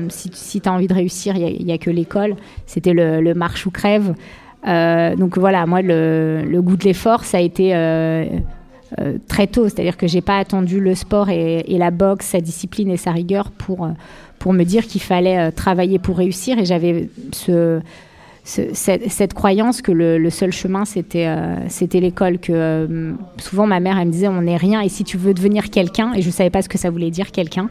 [0.09, 2.35] si, si tu as envie de réussir, il n'y a, que l'école.
[2.65, 4.13] C'était le, marche ou crève.
[4.65, 7.71] Donc voilà, moi, le, goût de l'effort, ça a été
[9.27, 9.69] très tôt.
[9.69, 13.51] C'est-à-dire que j'ai pas attendu le sport et, la boxe, sa discipline et sa rigueur
[13.51, 13.89] pour,
[14.37, 16.59] pour me dire qu'il fallait travailler pour réussir.
[16.59, 17.79] Et j'avais ce,
[18.49, 21.55] ce- cette, croyance que le, seul chemin c'était euh,
[21.93, 25.33] l'école que euh, souvent ma mère me disait on n'est rien et si tu veux
[25.33, 27.69] devenir quelqu'un et je savais pas ce que ça voulait dire quelqu'un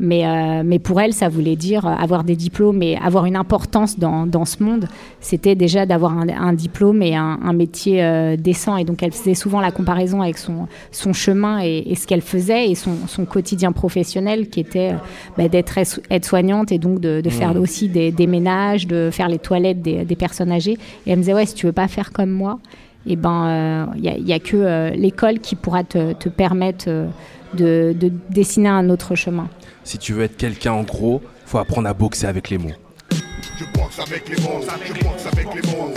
[0.00, 3.98] mais, euh, mais pour elle ça voulait dire avoir des diplômes et avoir une importance
[3.98, 4.86] dans, dans ce monde
[5.20, 9.12] c'était déjà d'avoir un, un diplôme et un, un métier euh, décent et donc elle
[9.12, 12.92] faisait souvent la comparaison avec son, son chemin et, et ce qu'elle faisait et son,
[13.06, 14.96] son quotidien professionnel qui était euh,
[15.36, 19.28] bah, d'être aide- aide-soignante et donc de, de faire aussi des, des ménages, de faire
[19.28, 20.78] les toilettes des, des personnes âgées.
[21.06, 22.58] Et elle me disait, ouais, si tu veux pas faire comme moi,
[23.06, 27.06] et ben, il n'y a, a que euh, l'école qui pourra te, te permettre euh,
[27.54, 29.48] de, de dessiner un autre chemin.
[29.88, 32.74] Si tu veux être quelqu'un en gros, faut apprendre à boxer avec les mots.
[33.10, 35.90] Je boxe avec les mots, je boxe avec les mots.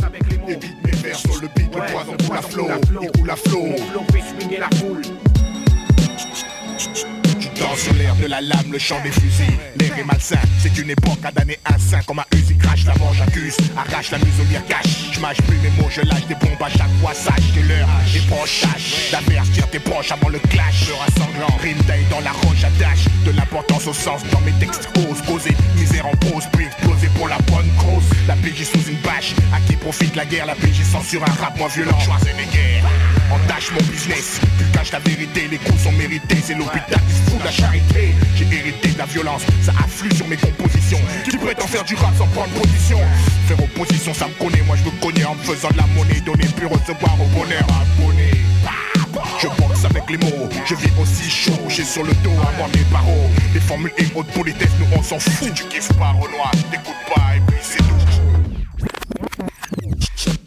[0.48, 2.68] Évite mes vers sur le beat, le poison coule à flot,
[3.02, 3.76] il coule à flot.
[6.78, 7.31] Tu
[7.62, 9.58] danses sur l'air de la lame, le chant des fusils.
[9.80, 12.02] L'air est malsain, c'est une époque à damner un saint.
[12.06, 15.12] Comme un Uzi crache, la mange, accuse, arrache la muselière cache.
[15.12, 17.88] Je mâche plus mes mots, je lâche des bombes à chaque fois, sache que l'heure
[18.16, 20.88] est proche, tâche d'avertir tes proches avant le clash.
[20.88, 24.54] Peur à sanglant, rime taille dans la roche, attache de l'importance au sens dans mes
[24.54, 24.90] textes.
[24.98, 28.08] Ose causer misère en pause, puis exploser pour la bonne cause.
[28.28, 31.58] La PJ sous une bâche, à qui profite la guerre, la PJ censure un rap
[31.58, 32.00] moins violent.
[32.00, 32.86] Choisis mes guerres.
[33.32, 37.30] Entache mon business, tu caches la vérité, les coups sont mérités, c'est l'hôpital qui se
[37.30, 38.16] fout de charité.
[38.36, 41.00] J'ai hérité de la violence, ça afflue sur mes compositions.
[41.24, 43.00] Tu prétends faire du rap sans prendre position.
[43.48, 46.22] Faire opposition, ça me connaît, moi je me connais en me faisant de la monnaie,
[46.22, 48.32] donner puis recevoir au bonheur abonné.
[49.40, 52.84] Je boxe avec les mots, je vis aussi chaud, j'ai sur le dos avant mes
[52.92, 53.30] barreaux.
[53.54, 55.54] Les formules et haute politesse, nous on s'en fout.
[55.54, 58.31] Tu kiffes pas Renoir, t'écoutes pas et puis c'est tout.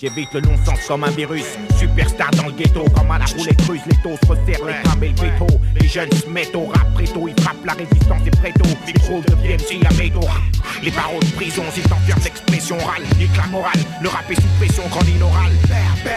[0.04, 1.46] J'évite le non-sens comme un virus.
[1.78, 3.80] Superstar dans le ghetto, comme à la roulette russe.
[3.86, 5.46] Les taux se resserrent, les crânes et le béto.
[5.80, 8.68] Les jeunes se mettent au rap préto, ils frappent la résistance et préto.
[8.86, 10.28] Micro deviennent si à métaux.
[10.82, 13.02] Les barreaux de prison, s'ils t'enferment l'expression orale.
[13.18, 15.52] L'éclat moral, le rap est sous pression, grande oral.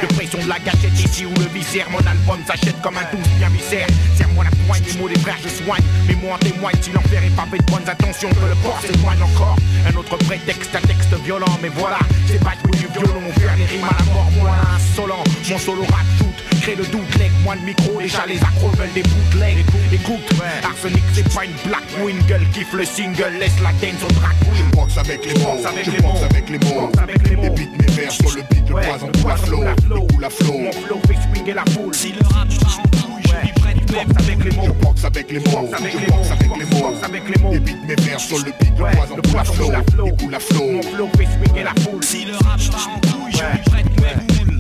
[0.02, 1.90] De pression de la gâchette ici où le viscère.
[1.90, 3.88] Mon album s'achète comme un douce bien viscère.
[4.18, 5.84] Serre-moi la poigne, les mots des frères, je soigne.
[6.10, 9.24] Mais moi en témoigne, si l'enfer est pavé de bonnes intentions, que le port s'éloigne
[9.24, 9.56] encore.
[9.88, 13.88] Un autre prétexte, un texte violent, mais voilà, c'est pas du violon, faire les rimes
[13.90, 15.24] à la mort, moi insolent.
[15.50, 18.94] Mon solo rap shoot, crée le doute, leg, moins de micro, déjà les accros veulent
[18.94, 19.66] des bootlegs.
[19.94, 20.30] Écoute,
[20.64, 24.56] Arsenic, c'est pas une black wingle, kiffe le single, laisse la dance au drag queen.
[24.56, 27.44] Je boxe avec les mots, je boxe avec les mots.
[27.44, 30.30] Et beat mes vers sur le beat, le poison coule à flot, il coule à
[30.30, 30.58] flot.
[30.58, 31.96] Mon flow fait swinguer la foule.
[31.96, 34.64] Si le rap je boxe avec les mots.
[34.66, 37.54] Je boxe avec les mots, je boxe avec les mots.
[37.54, 40.72] Et beat mes vers sur le beat, le poison à flot, il coule à flot.
[40.72, 42.04] Mon flow fait swinguer la foule.
[42.04, 44.60] Si le rap part en lui mes boules.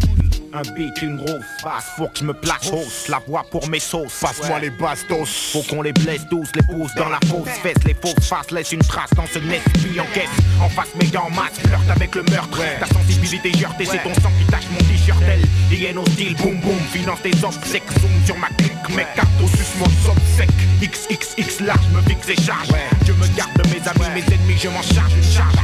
[0.54, 3.10] Un beat, une grosse face, faut que je me place hausse.
[3.10, 4.20] La voix pour mes sauces.
[4.22, 5.52] Passe-moi les bastos.
[5.52, 7.84] Faut qu'on les blesse tous, les pousse dans la fausse fesse.
[7.86, 10.30] Les fausses faces laissent une trace dans ce nest puis en caisse.
[10.62, 12.60] En face, mes gants masques, flirte avec le meurtre.
[12.80, 15.22] Ta sensibilité heurtée, c'est ton sang qui tâche mon t-shirt.
[15.28, 17.92] Elle, hyène hostile, boum boum, finance tes obsèques.
[18.00, 19.86] Zoom sur ma clique, mes cartes au sucement
[20.38, 20.50] sec.
[20.82, 22.70] XXX large, me fixe et charge.
[23.06, 25.14] Je me garde de mes amis, mes ennemis, je m'en charge.
[25.14, 25.56] Une charge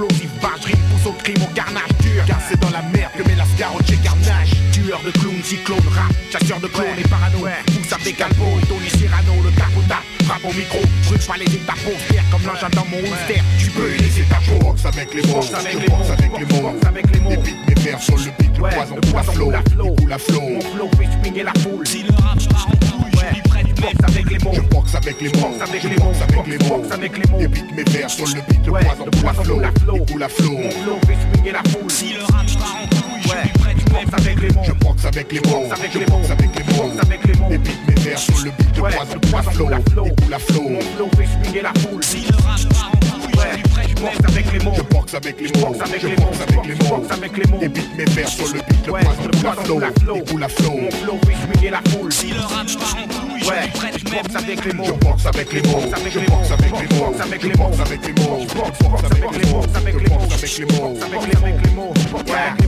[0.00, 2.24] explosive, barge, rime, pousse au crime, au carnage dur.
[2.26, 4.50] Car c'est dans la merde que met la scarotte chez carnage.
[4.72, 7.38] Tueur de clowns, cyclone, rap, chasseur de clones et parano.
[7.66, 10.00] Pousse avec Calvo et Tony Cyrano, le capota.
[10.24, 11.76] Frappe au micro, brûle pas les étapes
[12.08, 13.42] fier comme l'engin dans mon holster.
[13.58, 13.90] Tu peux
[14.28, 14.58] ta peau.
[14.60, 16.74] Boxe avec les mots, avec je les mots, avec les mots.
[16.86, 17.30] avec les mots.
[17.30, 19.62] Les beats, mes vers sur le beat, le poison à à.
[19.70, 20.40] Il coule à flot.
[20.40, 21.86] Mon flow fait swinguer la foule.
[21.86, 24.52] Si le rap part en couille, je boxe avec les mots.
[24.54, 26.76] Je boxe avec les mots, Boxe avec je boxe avec les mots.
[26.78, 27.38] boxe avec les mots.
[27.76, 30.04] Mes vers sur le beat, Ouais, poison le coule à flot.
[30.10, 30.58] coule à flot.
[30.58, 31.90] Mon flow fait swinguer la foule.
[31.90, 34.62] Si le rap part en couille, je suis prêt, avec les mots.
[34.64, 36.82] Je boxe avec les mots, avec je les boxe avec les mots.
[36.82, 37.48] Boxe avec les mots.
[37.50, 39.64] Les beats, mes vers sur le beat, Ouais, poison le coule à poison flot.
[39.66, 40.04] coule à flot.
[40.06, 40.68] Il coule à flot.
[40.68, 42.04] Mon flow fait swinguer la foule.
[42.04, 43.62] Si le rap part en couille, je suis
[44.00, 44.72] tu boxes avec les mots.
[44.76, 46.42] Je boxe avec les mots, boxe avec je les boxe mots.
[46.42, 46.96] avec les mots.
[46.96, 47.58] Boxe avec les mots.
[47.60, 49.80] Les beats, mes vers sur le beat, le coule à flot.
[50.16, 50.70] Il coule à flot.
[50.76, 51.18] Mon flow
[51.52, 52.12] swinguer la foule.
[52.12, 53.70] Si le rap part en couille, Ouais.
[53.98, 54.84] je boxes avec les mots.
[54.86, 56.54] Je boxe avec les mots, Boxe avec je les boxe mots.
[56.54, 57.64] avec les mots, Boxe avec je les mots.
[57.68, 59.66] boxe avec les mots, je boxe Boxe avec avec les les mots, mots.
[59.68, 60.30] je Avec les boxe mots.
[60.30, 61.46] avec les mots, Boxe avec les mots.
[61.46, 61.92] Avec les mots.
[61.92, 62.59] Boxe avec les mots.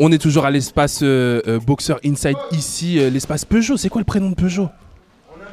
[0.00, 3.76] On est toujours à l'espace euh, euh, Boxer Inside ici, euh, l'espace Peugeot.
[3.76, 4.68] C'est quoi le prénom de Peugeot?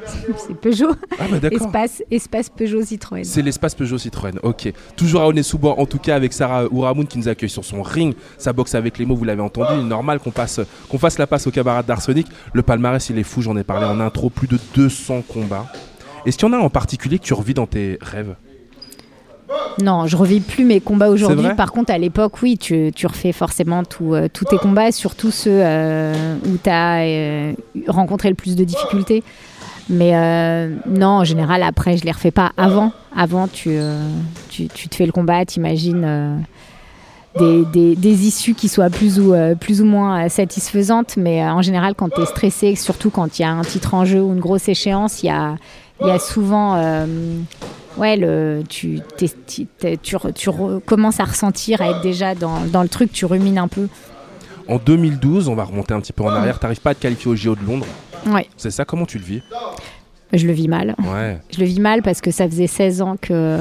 [0.36, 0.94] C'est Peugeot.
[1.18, 1.66] Ah bah d'accord.
[1.66, 3.24] Espace, espace Peugeot Citroën.
[3.24, 4.72] C'est l'espace Peugeot Citroën, ok.
[4.94, 8.14] Toujours à Aulnay-sous-Bois, en tout cas avec Sarah Ouramoun qui nous accueille sur son ring.
[8.38, 9.70] Ça boxe avec les mots, vous l'avez entendu.
[9.74, 12.28] Il est normal qu'on passe, qu'on fasse la passe aux camarades d'Arsenic.
[12.52, 14.30] Le palmarès, il est fou, j'en ai parlé en intro.
[14.30, 15.66] Plus de 200 combats.
[16.24, 18.36] Est-ce qu'il y en a en particulier que tu revis dans tes rêves?
[19.82, 21.48] Non, je revis plus mes combats aujourd'hui.
[21.56, 25.50] Par contre, à l'époque, oui, tu, tu refais forcément euh, tous tes combats, surtout ceux
[25.52, 27.52] euh, où tu as
[27.88, 29.22] rencontré le plus de difficultés.
[29.88, 32.92] Mais euh, non, en général, après, je les refais pas avant.
[33.16, 34.08] Avant, tu, euh,
[34.48, 36.44] tu, tu te fais le combat, tu imagines
[37.38, 41.16] des, des, des issues qui soient plus ou, euh, plus ou moins euh, satisfaisantes.
[41.16, 43.94] Mais euh, en général, quand tu es stressé, surtout quand il y a un titre
[43.94, 45.56] en jeu ou une grosse échéance, il y a,
[46.00, 47.06] y a souvent euh,
[47.96, 52.00] ouais, le, tu, t'es- tu, t'es- tu re- tu re- commences à ressentir, à être
[52.02, 53.88] déjà dans, dans le truc, tu rumines un peu.
[54.68, 56.58] En 2012, on va remonter un petit peu en arrière.
[56.58, 57.86] T'arrives pas à te qualifier au JO de Londres.
[58.26, 59.42] Ouais, C'est ça, comment tu le vis?
[60.32, 60.96] Je le vis mal.
[60.98, 61.38] Ouais.
[61.54, 63.58] Je le vis mal parce que ça faisait 16 ans que,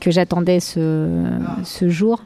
[0.00, 1.08] que j'attendais ce,
[1.64, 2.22] ce jour.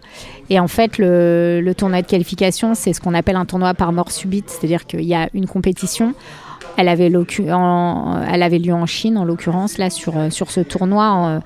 [0.51, 3.91] Et en fait, le, le tournoi de qualification, c'est ce qu'on appelle un tournoi par
[3.93, 4.51] mort subite.
[4.51, 6.13] C'est-à-dire qu'il y a une compétition.
[6.79, 7.11] Elle avait,
[7.53, 8.23] en-
[8.59, 11.11] lieu en Chine, en l'occurrence, là, sur, sur ce tournoi.
[11.11, 11.41] en-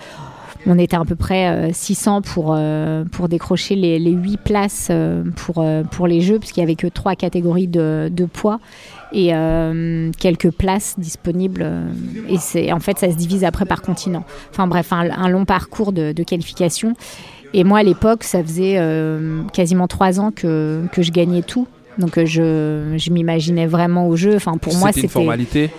[0.67, 4.89] on était à peu près euh, 600 pour, euh, pour décrocher les, les 8 places
[4.91, 8.61] euh, pour, euh, les Jeux, puisqu'il n'y avait que 3 catégories de, poids
[9.13, 11.63] et euh, quelques places disponibles.
[11.65, 11.91] euh,
[12.55, 14.25] Et en fait, ça se divise après par continent.
[14.51, 16.95] Enfin bref, un, long parcours de, qualification.
[17.55, 21.67] Et moi, à l'époque, ça faisait euh, quasiment 3 ans que je gagnais tout.
[21.99, 24.35] Donc euh, je, je m'imaginais vraiment au jeu.
[24.37, 25.71] Enfin, pour moi, C'était une formalité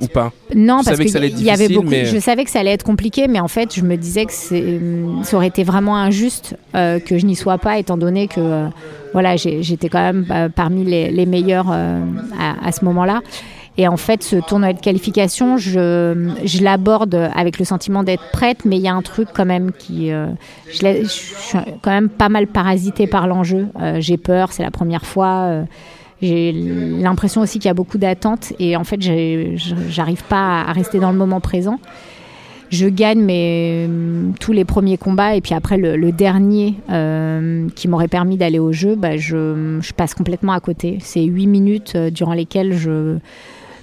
[0.00, 0.32] ou pas?
[0.54, 1.88] Non, parce que qu'il y avait beaucoup.
[1.88, 4.32] mais- Je savais que ça allait être compliqué, mais en fait, je me disais que
[4.76, 8.40] hum, ça aurait été vraiment injuste euh, que je n'y sois pas, étant donné que
[8.40, 8.66] euh,
[9.12, 12.00] voilà, j'étais quand même euh, parmi les, les meilleurs euh,
[12.38, 13.20] à, à ce moment-là.
[13.78, 18.66] Et en fait, ce tournoi de qualification, je, je l'aborde avec le sentiment d'être prête,
[18.66, 20.12] mais il y a un truc quand même qui.
[20.12, 20.26] euh,
[20.68, 23.68] je, suis quand même pas mal parasitée par l'enjeu.
[23.80, 25.46] Euh, j'ai peur, c'est la première fois.
[25.48, 25.64] euh,
[26.20, 31.00] j'ai l'impression aussi qu'il y a beaucoup d'attentes et en fait, j'arrive pas à rester
[31.00, 31.80] dans le moment présent.
[32.70, 33.88] Je gagne mes,
[34.38, 36.76] tous les premiers combats et puis après le, le dernier
[37.74, 40.98] qui m'aurait permis d'aller au jeu, bah, je, je passe complètement à côté.
[41.00, 43.18] C'est huit minutes durant lesquelles je,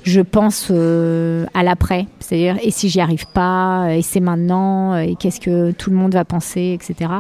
[0.04, 2.08] je pense euh, à l'après.
[2.20, 6.14] C'est-à-dire, et si j'y arrive pas, et c'est maintenant, et qu'est-ce que tout le monde
[6.14, 7.12] va penser, etc.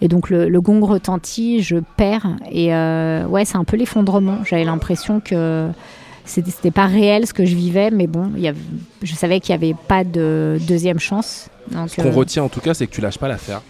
[0.00, 2.26] Et donc le, le gong retentit, je perds.
[2.50, 4.38] Et euh, ouais, c'est un peu l'effondrement.
[4.44, 5.68] J'avais l'impression que
[6.26, 8.58] c'était pas réel ce que je vivais, mais bon, y avait-
[9.02, 11.48] je savais qu'il n'y avait pas de deuxième chance.
[11.70, 13.60] Donc, Ce qu'on euh, retient en tout cas, c'est que tu lâches pas l'affaire.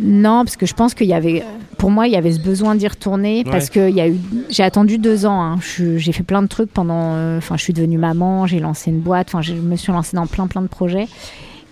[0.00, 1.42] Non, parce que je pense qu'il y avait,
[1.78, 3.50] pour moi, il y avait ce besoin d'y retourner Ouais.
[3.50, 4.16] parce que il y a eu,
[4.50, 5.40] j'ai attendu deux ans.
[5.42, 5.58] hein.
[5.96, 9.00] J'ai fait plein de trucs pendant, euh, enfin, je suis devenue maman, j'ai lancé une
[9.00, 11.08] boîte, enfin, je me suis lancée dans plein plein de projets.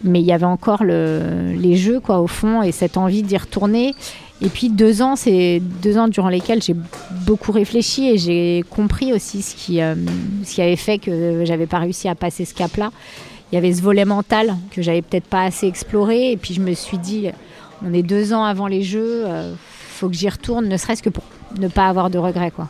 [0.05, 3.37] mais il y avait encore le, les jeux quoi au fond et cette envie d'y
[3.37, 3.95] retourner.
[4.41, 6.75] Et puis deux ans, c'est deux ans durant lesquels j'ai
[7.25, 9.95] beaucoup réfléchi et j'ai compris aussi ce qui, euh,
[10.43, 12.91] ce qui avait fait que j'avais pas réussi à passer ce cap-là.
[13.53, 16.61] Il y avait ce volet mental que j'avais peut-être pas assez exploré et puis je
[16.61, 17.29] me suis dit,
[17.87, 19.55] on est deux ans avant les Jeux, euh,
[19.89, 21.25] faut que j'y retourne, ne serait-ce que pour
[21.59, 22.69] ne pas avoir de regrets quoi.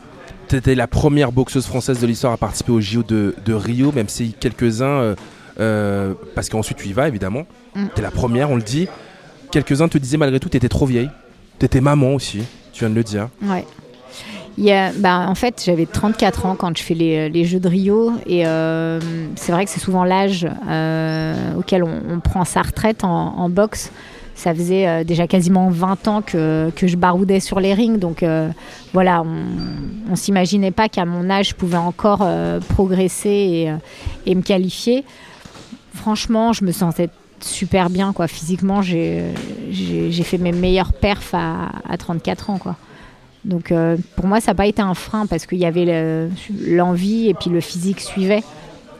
[0.49, 3.91] Tu étais la première boxeuse française de l'histoire à participer au JO de, de Rio,
[3.91, 5.15] même si quelques-uns, euh,
[5.59, 7.43] euh, parce qu'ensuite tu y vas évidemment,
[7.75, 7.85] Mm.
[7.95, 8.87] tu es la première, on le dit.
[9.51, 11.09] Quelques-uns te disaient malgré tout tu étais trop vieille.
[11.59, 13.29] Tu étais maman aussi, tu viens de le dire.
[13.41, 13.65] Ouais.
[14.59, 17.59] Il y a- bah, en fait, j'avais 34 ans quand je fais les, les Jeux
[17.59, 18.11] de Rio.
[18.27, 18.99] Et euh,
[19.35, 23.49] c'est vrai que c'est souvent l'âge euh, auquel on, on prend sa retraite en, en
[23.49, 23.91] boxe.
[24.35, 27.99] Ça faisait euh, déjà quasiment 20 ans que, je baroudais sur les rings.
[27.99, 28.49] Donc euh,
[28.93, 33.69] voilà, on ne s'imaginait pas qu'à mon âge, je pouvais encore euh, progresser
[34.25, 35.03] et, me qualifier.
[35.93, 38.13] Franchement, je me sentais super bien.
[38.13, 38.27] Quoi.
[38.27, 39.33] Physiquement, j'ai
[40.23, 42.57] fait mes meilleurs perfs à, à 34 ans.
[42.57, 42.75] Quoi.
[43.45, 43.73] Donc
[44.15, 46.29] pour moi, ça n'a pas été un frein parce qu'il y avait le-
[46.75, 48.43] l'envie et puis le physique suivait.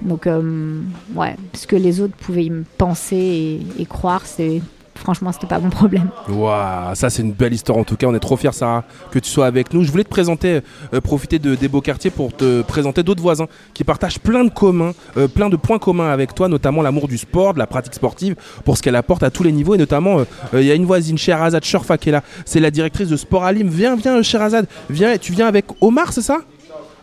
[0.01, 0.81] Donc euh,
[1.15, 4.61] ouais, ce que les autres pouvaient y penser et, et croire, c'est
[5.03, 6.09] franchement, c'était pas mon problème.
[6.29, 8.07] Waouh, ça c'est une belle histoire en tout cas.
[8.07, 9.83] On est trop fiers, Sarah, que tu sois avec nous.
[9.83, 10.61] Je voulais te présenter,
[10.93, 14.49] euh, profiter de, des beaux quartiers pour te présenter d'autres voisins qui partagent plein de
[14.49, 17.93] communs, euh, plein de points communs avec toi, notamment l'amour du sport, de la pratique
[17.93, 18.35] sportive,
[18.65, 19.75] pour ce qu'elle apporte à tous les niveaux.
[19.75, 22.23] Et notamment, euh, il y a une voisine, Sherazade Shorfa, qui est là.
[22.45, 23.67] C'est la directrice de Sport Alim.
[23.67, 24.67] Viens, viens, Sherazade.
[24.89, 26.39] Viens, tu viens avec Omar, c'est ça?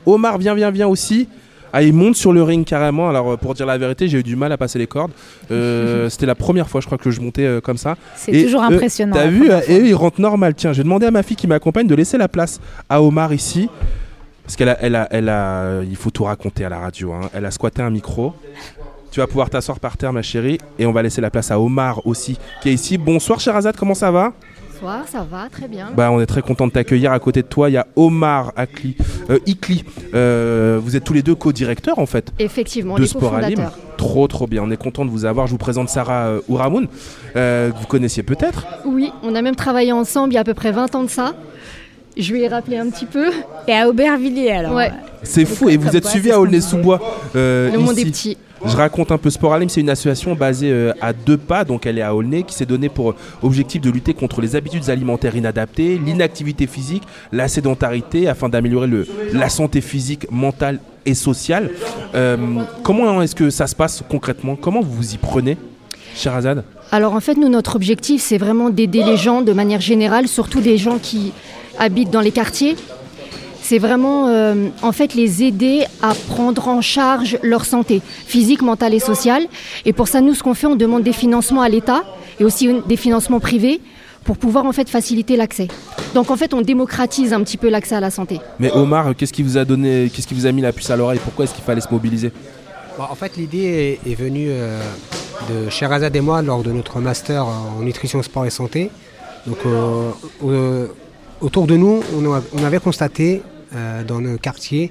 [0.06, 1.28] Omar, viens, viens, viens aussi.
[1.72, 3.08] Ah, il monte sur le ring carrément.
[3.08, 5.12] Alors, euh, pour dire la vérité, j'ai eu du mal à passer les cordes.
[5.50, 7.96] Euh, C'était la première fois, je crois, que je montais euh, comme ça.
[8.16, 10.54] C'est toujours impressionnant, T'as vu Et il rentre normal.
[10.54, 13.32] Tiens, je vais demander à ma fille qui m'accompagne de laisser la place à Omar
[13.32, 13.68] ici.
[14.44, 17.12] Parce qu'elle a, elle a, elle a, il faut tout raconter à la radio.
[17.12, 17.30] hein.
[17.32, 18.34] Elle a squatté un micro.
[19.12, 20.58] Tu vas pouvoir t'asseoir par terre, ma chérie.
[20.78, 22.96] Et on va laisser la place à Omar aussi, qui est ici.
[22.98, 24.32] Bonsoir, Sherazade, comment ça va?
[24.80, 25.90] Bonsoir, ça va, très bien.
[25.94, 27.12] bah, on est très content de t'accueillir.
[27.12, 28.96] À côté de toi, il y a Omar Akli,
[29.28, 29.84] euh, Ikli.
[30.14, 32.32] Euh, vous êtes tous les deux co-directeurs en fait.
[32.38, 33.72] Effectivement, de les Sport cofondateurs.
[33.98, 34.62] Trop, trop bien.
[34.62, 35.46] On est content de vous avoir.
[35.46, 36.88] Je vous présente Sarah euh, Ouramoun,
[37.36, 38.66] euh, que vous connaissiez peut-être.
[38.86, 41.10] Oui, on a même travaillé ensemble il y a à peu près 20 ans de
[41.10, 41.34] ça.
[42.16, 43.30] Je lui ai rappelé un petit peu.
[43.68, 44.90] Et à Aubervilliers alors Ouais.
[45.22, 45.68] C'est fou.
[45.68, 47.00] Et vous êtes suivi à Aulnay-sous-Bois.
[47.36, 48.38] euh, Le monde est petit.
[48.66, 51.86] Je raconte un peu Sport Alim, c'est une association basée euh, à deux pas, donc
[51.86, 55.34] elle est à Aulnay, qui s'est donnée pour objectif de lutter contre les habitudes alimentaires
[55.34, 58.88] inadaptées, l'inactivité physique, la sédentarité, afin d'améliorer
[59.32, 61.70] la santé physique, mentale et sociale.
[62.14, 62.36] Euh,
[62.82, 64.56] comment est-ce que ça se passe concrètement?
[64.56, 65.56] Comment vous vous y prenez,
[66.14, 70.28] Sherazade Alors en fait, nous, notre objectif, c'est vraiment d'aider les gens de manière générale,
[70.28, 71.32] surtout des gens qui
[71.78, 72.76] habitent dans les quartiers.
[73.70, 78.94] C'est vraiment, euh, en fait, les aider à prendre en charge leur santé physique, mentale
[78.94, 79.44] et sociale.
[79.84, 82.02] Et pour ça, nous, ce qu'on fait, on demande des financements à l'État
[82.40, 83.80] et aussi des financements privés
[84.24, 85.68] pour pouvoir en fait faciliter l'accès.
[86.16, 88.40] Donc en fait, on démocratise un petit peu l'accès à la santé.
[88.58, 90.96] Mais Omar, qu'est-ce qui vous a donné, qu'est-ce qui vous a mis la puce à
[90.96, 91.20] l'oreille?
[91.22, 92.32] Pourquoi est-ce qu'il fallait se mobiliser?
[92.98, 94.80] Bon, en fait, l'idée est, est venue euh,
[95.48, 98.90] de Sherazade et moi lors de notre master en nutrition, sport et santé.
[99.46, 100.10] Donc, euh,
[100.42, 103.42] au- autour de nous, on, a- on avait constaté
[104.06, 104.90] dans nos quartiers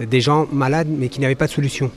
[0.00, 1.90] euh, des gens malades mais qui n'avaient pas de solution.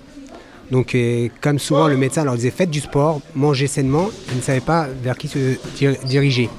[0.72, 4.42] Donc, euh, comme souvent, le médecin leur disait faites du sport, mangez sainement, ils ne
[4.42, 6.50] savaient pas vers qui se dir- diriger.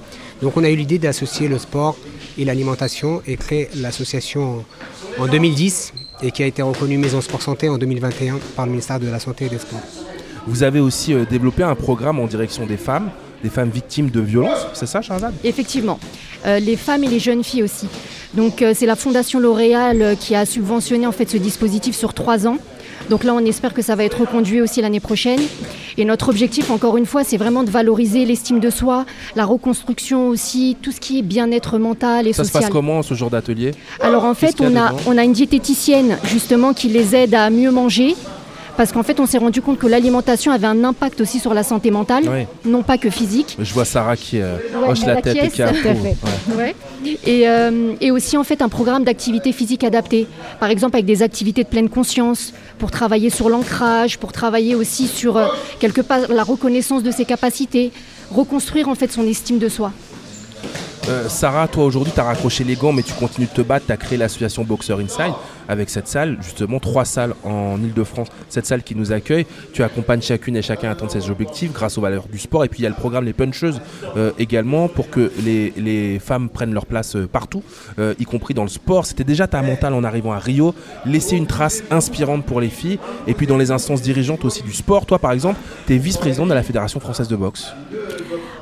[0.42, 1.96] Donc, on a eu l'idée d'associer le sport
[2.37, 4.64] et l'alimentation et créer l'association
[5.18, 9.00] en 2010 et qui a été reconnue Maison Sport Santé en 2021 par le ministère
[9.00, 9.80] de la Santé et des Sports.
[10.46, 13.11] Vous avez aussi euh, développé un programme en direction des femmes,
[13.42, 15.98] des femmes victimes de violences, c'est ça, Sherazade Effectivement,
[16.44, 17.87] Euh, les femmes et les jeunes filles aussi.
[18.35, 22.14] Donc euh, c'est la Fondation L'Oréal euh, qui a subventionné en fait ce dispositif sur
[22.14, 22.57] trois ans.
[23.11, 25.40] Donc là, on espère que ça va être reconduit aussi l'année prochaine.
[25.98, 29.05] Et notre objectif, encore une fois, c'est vraiment de valoriser l'estime de soi,
[29.37, 32.62] la reconstruction aussi, tout ce qui est bien-être mental et Ça se social.
[32.64, 33.70] passe comment ce genre d'atelier?
[34.00, 37.70] Alors en fait, on a, on a une diététicienne justement qui les aide à mieux
[37.70, 38.16] manger.
[38.76, 41.62] Parce qu'en fait, on s'est rendu compte que l'alimentation avait un impact aussi sur la
[41.62, 42.46] santé mentale, Oui.
[42.64, 43.56] non pas que physique.
[43.58, 45.72] Je vois Sarah qui euh, Ouais, hoche la la tête et qui a.
[46.56, 46.74] Ouais.
[47.26, 50.26] Et, euh, et aussi en fait un programme d'activité physique adaptée.
[50.61, 55.06] Par exemple avec des activités de pleine conscience pour travailler sur l'ancrage, pour travailler aussi
[55.08, 55.46] sur euh,
[55.78, 57.92] quelque part la reconnaissance de ses capacités,
[58.30, 59.92] reconstruire en fait son estime de soi.
[61.08, 63.87] Euh, Sarah, toi aujourd'hui, tu as raccroché les gants, mais tu continues de te battre.
[63.87, 65.35] Tu as créé l'association Boxer Inside.
[65.68, 69.46] Avec cette salle, justement trois salles en Ile-de-France, cette salle qui nous accueille.
[69.72, 72.64] Tu accompagnes chacune et chacun à atteindre ses objectifs grâce aux valeurs du sport.
[72.64, 73.81] Et puis il y a le programme Les Puncheuses
[74.16, 77.62] euh, également pour que les, les femmes prennent leur place euh, partout,
[77.98, 79.07] euh, y compris dans le sport.
[79.07, 80.74] C'était déjà ta mentale en arrivant à Rio,
[81.05, 82.99] laisser une trace inspirante pour les filles.
[83.26, 86.49] Et puis dans les instances dirigeantes aussi du sport, toi par exemple, tu es vice-présidente
[86.49, 87.72] de la Fédération française de boxe.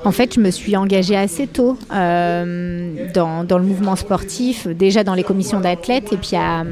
[0.05, 5.05] En fait, je me suis engagée assez tôt euh, dans, dans le mouvement sportif, déjà
[5.05, 6.12] dans les commissions d'athlètes.
[6.12, 6.64] Et puis à,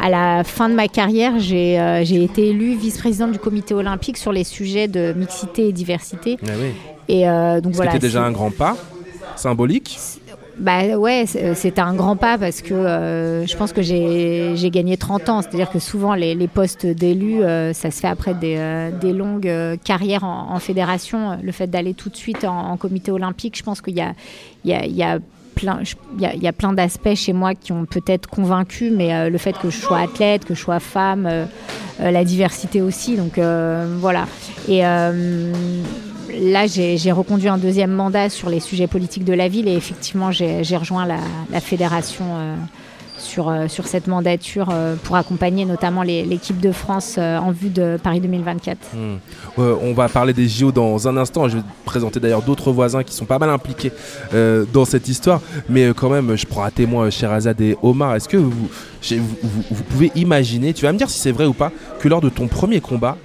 [0.00, 4.18] à la fin de ma carrière, j'ai euh, j'ai été élue vice-présidente du comité olympique
[4.18, 6.36] sur les sujets de mixité et diversité.
[6.46, 6.72] Ah oui.
[7.08, 7.92] Et euh, donc Ce voilà.
[7.92, 8.76] qui était déjà un grand pas
[9.36, 9.98] symbolique.
[10.60, 15.28] Bah ouais, c'était un grand pas parce que euh, je pense que j'ai gagné 30
[15.30, 15.40] ans.
[15.40, 19.76] C'est-à-dire que souvent les, postes d'élus, euh, ça se fait après des, euh, longues euh,
[19.82, 21.38] carrières en, fédération.
[21.42, 25.18] Le fait d'aller tout de suite en, comité olympique, je pense qu'il y a,
[25.54, 25.80] plein,
[26.18, 29.56] il y a, plein d'aspects chez moi qui ont peut-être convaincu, mais euh, le fait
[29.56, 31.46] que je sois athlète, que je sois femme, euh,
[32.00, 33.16] euh, la diversité aussi.
[33.16, 34.26] Donc euh, voilà.
[34.68, 35.52] Et euh,
[36.38, 40.30] là, j'ai reconduit un deuxième mandat sur les sujets politiques de la ville et effectivement,
[40.30, 42.56] j'ai rejoint la, fédération euh,
[43.18, 47.98] sur, euh, sur cette mandature euh, pour accompagner notamment l'équipe de France en vue de
[48.02, 48.78] Paris 2024.
[48.94, 49.16] Hmm.
[49.58, 51.48] On va parler des JO dans un instant.
[51.48, 53.92] Je vais te présenter d'ailleurs d'autres voisins qui sont pas mal impliqués
[54.32, 55.40] dans cette histoire.
[55.68, 58.16] Mais quand même, je prends à témoin Sherazade et Omar.
[58.16, 58.68] Est-ce que vous,
[59.90, 62.48] pouvez imaginer, tu vas me dire si c'est vrai ou pas, que lors de ton
[62.48, 63.16] premier combat,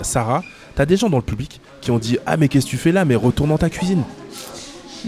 [0.00, 0.42] Sarah,
[0.74, 2.76] tu as des gens dans le public qui ont dit Ah, mais qu'est-ce que tu
[2.76, 3.04] fais là?
[3.04, 4.02] Mais retourne dans ta cuisine.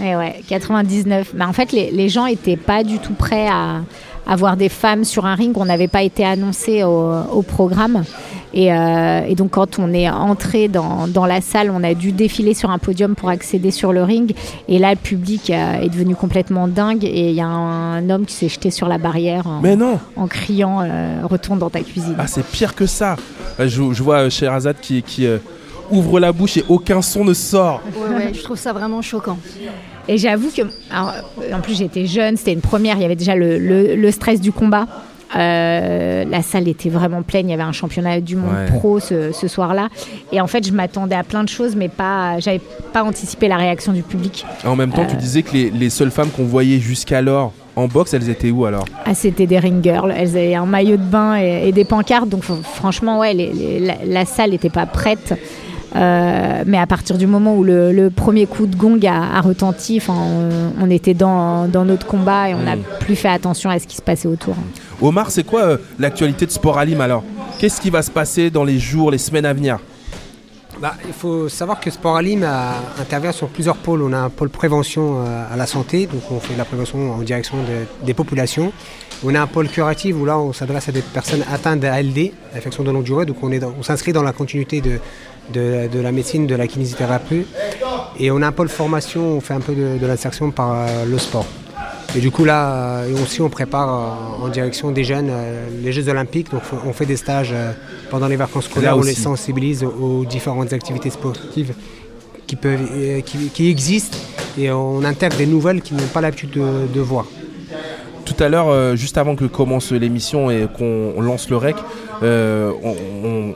[0.02, 1.34] Et ouais, 99.
[1.34, 3.82] Bah, en fait, les, les gens n'étaient pas du tout prêts à,
[4.26, 5.56] à voir des femmes sur un ring.
[5.56, 8.04] On n'avait pas été annoncé au, au programme.
[8.56, 12.12] Et, euh, et donc, quand on est entré dans, dans la salle, on a dû
[12.12, 14.32] défiler sur un podium pour accéder sur le ring.
[14.68, 17.04] Et là, le public euh, est devenu complètement dingue.
[17.04, 19.98] Et il y a un, homme qui s'est jeté sur la barrière en, Mais non
[20.16, 22.14] en criant euh, Retourne dans ta cuisine.
[22.18, 23.16] Ah, c'est pire que ça.
[23.58, 25.38] Euh, Je, je vois Sherazade qui, qui euh,
[25.90, 27.82] ouvre la bouche et aucun son ne sort.
[27.96, 29.38] Ouais, ouais, je trouve ça vraiment choquant.
[30.08, 31.12] Et j'avoue que, alors,
[31.52, 34.40] en plus j'étais jeune, c'était une première, il y avait déjà le, le- le stress
[34.40, 34.86] du combat.
[35.36, 38.66] Euh, la salle était vraiment pleine, il y avait un championnat du monde Ouais.
[38.78, 39.88] pro ce, ce soir-là.
[40.30, 42.60] Et en fait, je m'attendais à plein de choses, mais pas, j'avais
[42.92, 44.44] pas anticipé la réaction du public.
[44.64, 47.88] En même temps, tu Euh, disais que les, les seules femmes qu'on voyait jusqu'alors en
[47.88, 48.84] boxe, elles étaient où alors?
[49.04, 50.14] Ah, c'était des ring girls.
[50.16, 52.28] Elles avaient un maillot de bain et, et des pancartes.
[52.28, 55.34] Donc, fr- franchement, ouais, les- les- la, la salle n'était pas prête.
[55.96, 59.40] Euh, mais à partir du moment où le, le premier coup de gong a, a
[59.40, 60.48] retenti, on,
[60.80, 62.82] on était dans, dans notre combat et on n'a Mm.
[63.00, 64.56] plus fait attention à ce qui se passait autour.
[65.00, 67.22] Omar, c'est quoi euh, l'actualité de Sport Alim alors?
[67.58, 69.78] Qu'est-ce qui va se passer dans les jours, les semaines à venir?
[70.82, 74.02] Bah, il faut savoir que Sport Alim a- intervient sur plusieurs pôles.
[74.02, 77.12] On a un pôle prévention euh, à la santé, donc on fait de la prévention
[77.12, 78.72] en direction de- des populations.
[79.24, 82.82] On a un pôle curatif où là on s'adresse à des personnes atteintes d'ALD, affection
[82.82, 84.98] de longue durée, donc on, est dans- on s'inscrit dans la continuité de,
[85.52, 87.46] de- de la médecine, de la kinésithérapie.
[88.18, 91.04] Et on a un pôle formation, on fait un peu de, de l'insertion par euh,
[91.04, 91.46] le sport.
[92.16, 93.88] Et du coup là, euh, aussi on prépare
[94.40, 95.32] euh, en direction des jeunes
[95.82, 97.52] les Jeux Olympiques, donc on fait des stages
[98.10, 101.74] pendant les vacances scolaires, on les sensibilise aux différentes activités sportives
[102.46, 104.16] qui, peuvent, qui, qui existent
[104.56, 107.26] et on intègre des nouvelles qui n'ont pas l'habitude de, de voir.
[108.24, 111.76] Tout à l'heure, euh, juste avant que commence l'émission et qu'on lance le rec,
[112.22, 112.72] euh,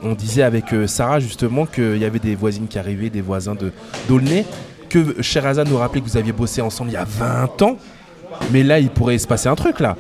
[0.03, 3.55] on, disait avec euh, Sarah justement qu'il y avait des voisines qui arrivaient, des voisins
[3.55, 3.73] de
[4.09, 4.45] d'Aulnay,
[4.89, 7.79] que Sherazade nous rappelait que vous aviez bossé ensemble il y a 20 ans,
[8.53, 9.97] mais là il pourrait se passer un truc là.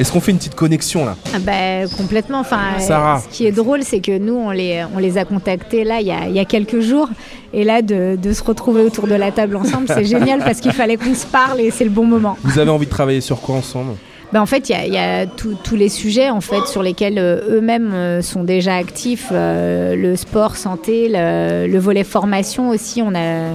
[0.00, 2.40] Est-ce qu'on fait une petite connexion là Ah bah, complètement.
[2.40, 3.20] Enfin, euh, Sarah.
[3.22, 6.06] ce qui est drôle, c'est que nous, on les, on les a contactés là il
[6.06, 7.08] y a, il y a quelques jours.
[7.52, 10.72] Et là, de, de se retrouver autour de la table ensemble, c'est génial parce qu'il
[10.72, 12.36] fallait qu'on se parle et c'est le bon moment.
[12.44, 13.92] Vous avez envie de travailler sur quoi ensemble
[14.32, 16.82] Ben, en fait, il y a, il y a tous- les sujets en fait, sur
[16.82, 19.28] lesquels euh, eux-mêmes euh, sont déjà actifs.
[19.32, 23.02] euh, le sport, santé, le, le volet formation aussi.
[23.02, 23.50] On a,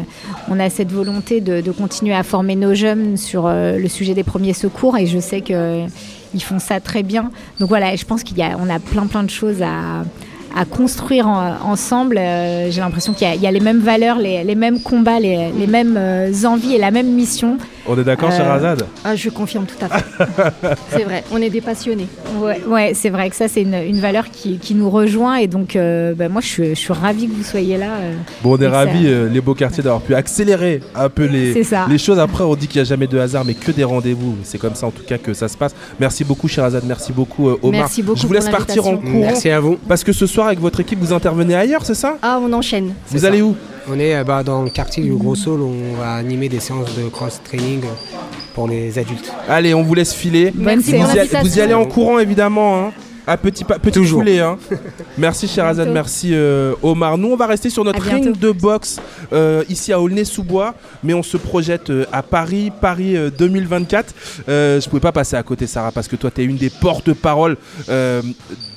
[0.49, 4.23] on a cette volonté de, de continuer à former nos jeunes sur le sujet des
[4.23, 5.85] premiers secours et je sais que
[6.35, 7.31] ils font ça très bien.
[7.59, 10.03] Donc voilà, je pense qu'il y a, on a plein plein de choses à,
[10.55, 12.17] à construire en- ensemble.
[12.19, 15.95] Euh, J'ai l'impression qu'il y, a- les mêmes valeurs, les, mêmes combats, les, les mêmes
[15.97, 17.57] euh, envies et la même mission.
[17.87, 20.05] On est d'accord, Euh, Sherazade Ah, je confirme tout à fait.
[20.89, 22.07] c'est vrai, on est des passionnés.
[22.39, 25.35] Ouais, ouais c'est vrai que ça, c'est une, une valeur qui, qui nous rejoint.
[25.37, 27.91] Et donc, euh, bah, moi, je suis, je suis ravie que vous soyez là.
[28.01, 28.13] euh.
[28.43, 31.53] Bon, on est ça- ravis, euh, les beaux quartiers, d'avoir pu accélérer un peu les,
[31.53, 31.85] C'est ça.
[31.89, 32.17] les choses.
[32.19, 34.35] Après, on dit qu'il n'y a jamais de hasard, mais que des rendez-vous.
[34.43, 35.75] C'est comme ça, en tout cas, que ça se passe.
[35.99, 36.83] Merci beaucoup, Sherazade.
[36.87, 37.81] Merci beaucoup, euh, Omar.
[37.81, 39.11] Merci beaucoup Je vous laisse partir en courant.
[39.19, 39.77] Merci à vous.
[39.87, 42.17] Parce que ce soir, avec votre équipe, vous intervenez ailleurs, c'est ça?
[42.23, 42.93] Ah, on enchaîne.
[43.11, 43.55] Vous allez où?
[43.87, 46.59] On est euh, bah, dans le quartier du Gros Saul, où on va animer des
[46.59, 47.81] séances de cross-training
[48.53, 49.31] pour les adultes.
[49.47, 50.51] Allez, on vous laisse filer.
[50.55, 52.79] Merci vous, y vous y allez en courant évidemment.
[52.87, 52.91] Hein.
[53.27, 54.19] À petit pas, petit Toujours.
[54.19, 54.57] foulée, hein.
[55.17, 57.17] Merci Sherazade, merci euh, Omar.
[57.17, 58.99] Nous, on va rester sur notre ring de boxe
[59.33, 64.13] euh, ici à Aulnay-sous-Bois, mais on se projette euh, à Paris, Paris euh, 2024.
[64.47, 66.69] Euh, je pouvais pas passer à côté, Sarah, parce que toi, tu es une des
[66.69, 67.57] porte-paroles
[67.89, 68.21] euh,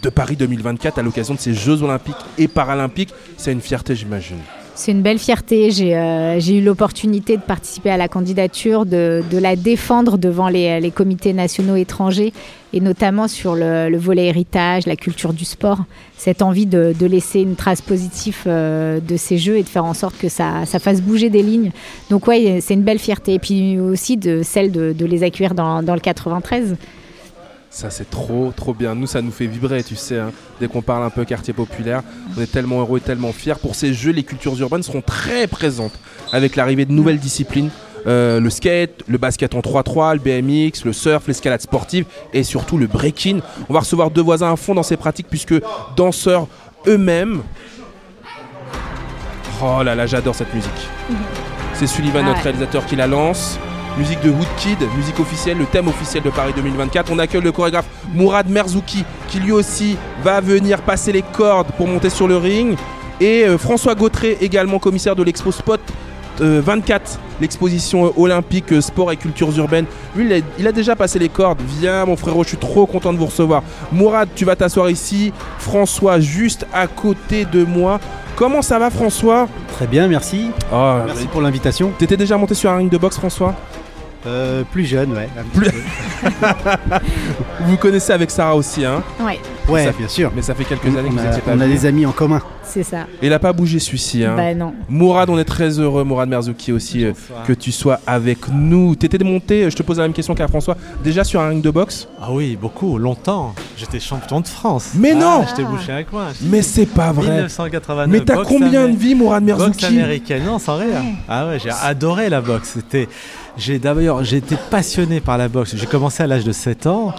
[0.02, 3.12] de Paris 2024 à l'occasion de ces Jeux Olympiques et Paralympiques.
[3.36, 4.38] C'est une fierté, j'imagine.
[4.78, 5.72] C'est une belle fierté.
[5.72, 10.92] J'ai euh, j'ai eu l'opportunité de participer à la candidature, de, la défendre devant les,
[10.94, 12.32] comités nationaux étrangers
[12.72, 15.80] et notamment sur le, le volet héritage, la culture du sport.
[16.16, 19.94] Cette envie de, laisser une trace positive euh, de ces jeux et de faire en
[19.94, 21.72] sorte que ça, fasse bouger des lignes.
[22.08, 23.34] Donc ouais, c'est une belle fierté.
[23.34, 26.76] Et puis aussi de celle de, de les accueillir dans, dans le 93.
[27.70, 28.94] Ça, c'est trop, trop bien.
[28.94, 30.32] Nous, ça nous fait vibrer, tu sais, hein.
[30.58, 32.02] dès qu'on parle un peu quartier populaire.
[32.36, 33.54] On est tellement heureux et tellement fiers.
[33.60, 35.92] Pour ces jeux, les cultures urbaines seront très présentes
[36.32, 37.70] avec l'arrivée de nouvelles disciplines.
[38.06, 42.78] euh, le skate, le basket en 3-3, le BMX, le surf, l'escalade sportive et surtout
[42.78, 43.40] le breaking.
[43.68, 45.54] On va recevoir deux voisins à fond dans ces pratiques puisque
[45.96, 46.46] danseurs
[46.86, 47.42] eux-mêmes.
[49.62, 50.70] Oh là là, j'adore cette musique.
[51.74, 53.58] C'est Sullivan, notre réalisateur, qui la lance.
[53.98, 57.10] Musique de Woodkid, musique officielle, le thème officiel de Paris 2024.
[57.12, 61.88] On accueille le chorégraphe Mourad Merzouki, qui lui aussi va venir passer les cordes pour
[61.88, 62.76] monter sur le ring.
[63.20, 65.80] Et euh, François Gautré, également commissaire de l'Expo Spot
[66.40, 69.86] euh, 24, l'exposition euh, olympique euh, sport et cultures urbaines.
[70.14, 71.60] Lui, il a, il a déjà passé les cordes.
[71.80, 73.62] Viens, mon frérot, je suis trop content de vous recevoir.
[73.90, 75.32] Mourad, tu vas t'asseoir ici.
[75.58, 77.98] François, juste à côté de moi.
[78.36, 79.48] Comment ça va, François?
[79.72, 80.50] Très bien, merci.
[80.72, 81.92] Oh, Merci pour l'invitation.
[81.98, 83.56] T'étais déjà monté sur un ring de boxe, François?
[84.26, 85.28] Euh, plus jeune, ouais.
[85.38, 86.28] un petit Plus- peu.
[87.60, 89.02] Vous connaissez avec Sarah aussi, hein?
[89.20, 89.38] Ouais,
[89.68, 90.32] Ouais, Ça- bien sûr.
[90.34, 91.74] Mais ça fait quelques années que On vous a, pas on a venu.
[91.74, 92.40] des amis en commun.
[92.64, 93.06] c'est ça.
[93.22, 94.24] Il a pas bougé celui-ci.
[94.24, 94.34] Hein?
[94.36, 94.72] Bah non.
[94.88, 97.12] Mourad, on est très heureux, Mourad Merzouki aussi, euh,
[97.46, 98.96] que tu sois avec nous.
[98.96, 101.70] T'étais monté, je te pose la même question qu'à François, déjà sur un ring de
[101.70, 102.08] boxe?
[102.20, 103.54] Ah oui, beaucoup, longtemps.
[103.76, 104.92] J'étais champion de France.
[104.94, 106.24] Mais Ah, non J'étais bouché avec moi.
[106.42, 108.08] Mais c'est pas vrai 1989.
[108.08, 109.86] Mais t'as boxe combien amé- de vies, Mourad Boxe Merzouki?
[109.86, 110.88] américaine, non, sans rire.
[111.28, 112.70] Ah ouais, j'ai adoré la boxe.
[112.74, 113.08] C'était,
[113.58, 115.74] j'ai d'ailleurs, j'ai été passionné par la boxe.
[115.76, 117.14] J'ai commencé à l'âge de 7 ans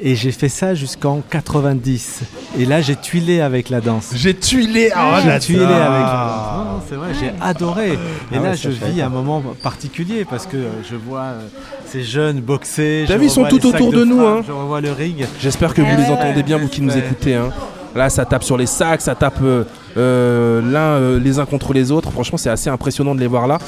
[0.00, 2.20] et j'ai fait ça jusqu'en 90.
[2.58, 4.10] Et là, j'ai tuilé avec la danse.
[4.14, 6.56] J'ai tuilé ah, J'ai tuilé avec la danse.
[6.56, 7.92] Non, non, c'est vrai, j'ai adoré.
[7.92, 7.98] Et
[8.32, 11.40] Ah là, ouais, je vis un moment particulier parce que euh, je vois euh,
[11.86, 13.04] ces jeunes boxer.
[13.06, 14.42] T'as je vu, ils sont tout autour de nous, hein.
[14.46, 15.26] Je revois le ring.
[15.40, 17.34] J'espère que vous les entendez bien, vous qui nous écoutez.
[17.34, 17.50] hein.
[17.96, 19.64] Là, ça tape sur les sacs, ça tape euh,
[19.96, 22.10] euh, l'un euh, les uns contre les autres.
[22.12, 23.58] Franchement, c'est assez impressionnant de les voir là.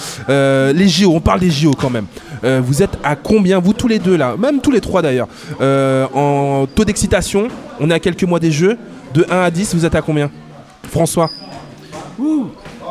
[0.73, 2.07] Les JO, on parle des JO quand même.
[2.63, 5.29] Vous êtes à combien, vous tous les deux là, même tous les trois d'ailleurs,
[5.61, 7.49] en taux d'excitation
[7.81, 8.77] On est à quelques mois des Jeux.
[9.15, 10.31] De 1 à 10, vous êtes à combien?
[10.91, 11.31] François
[12.19, 12.47] Ouh.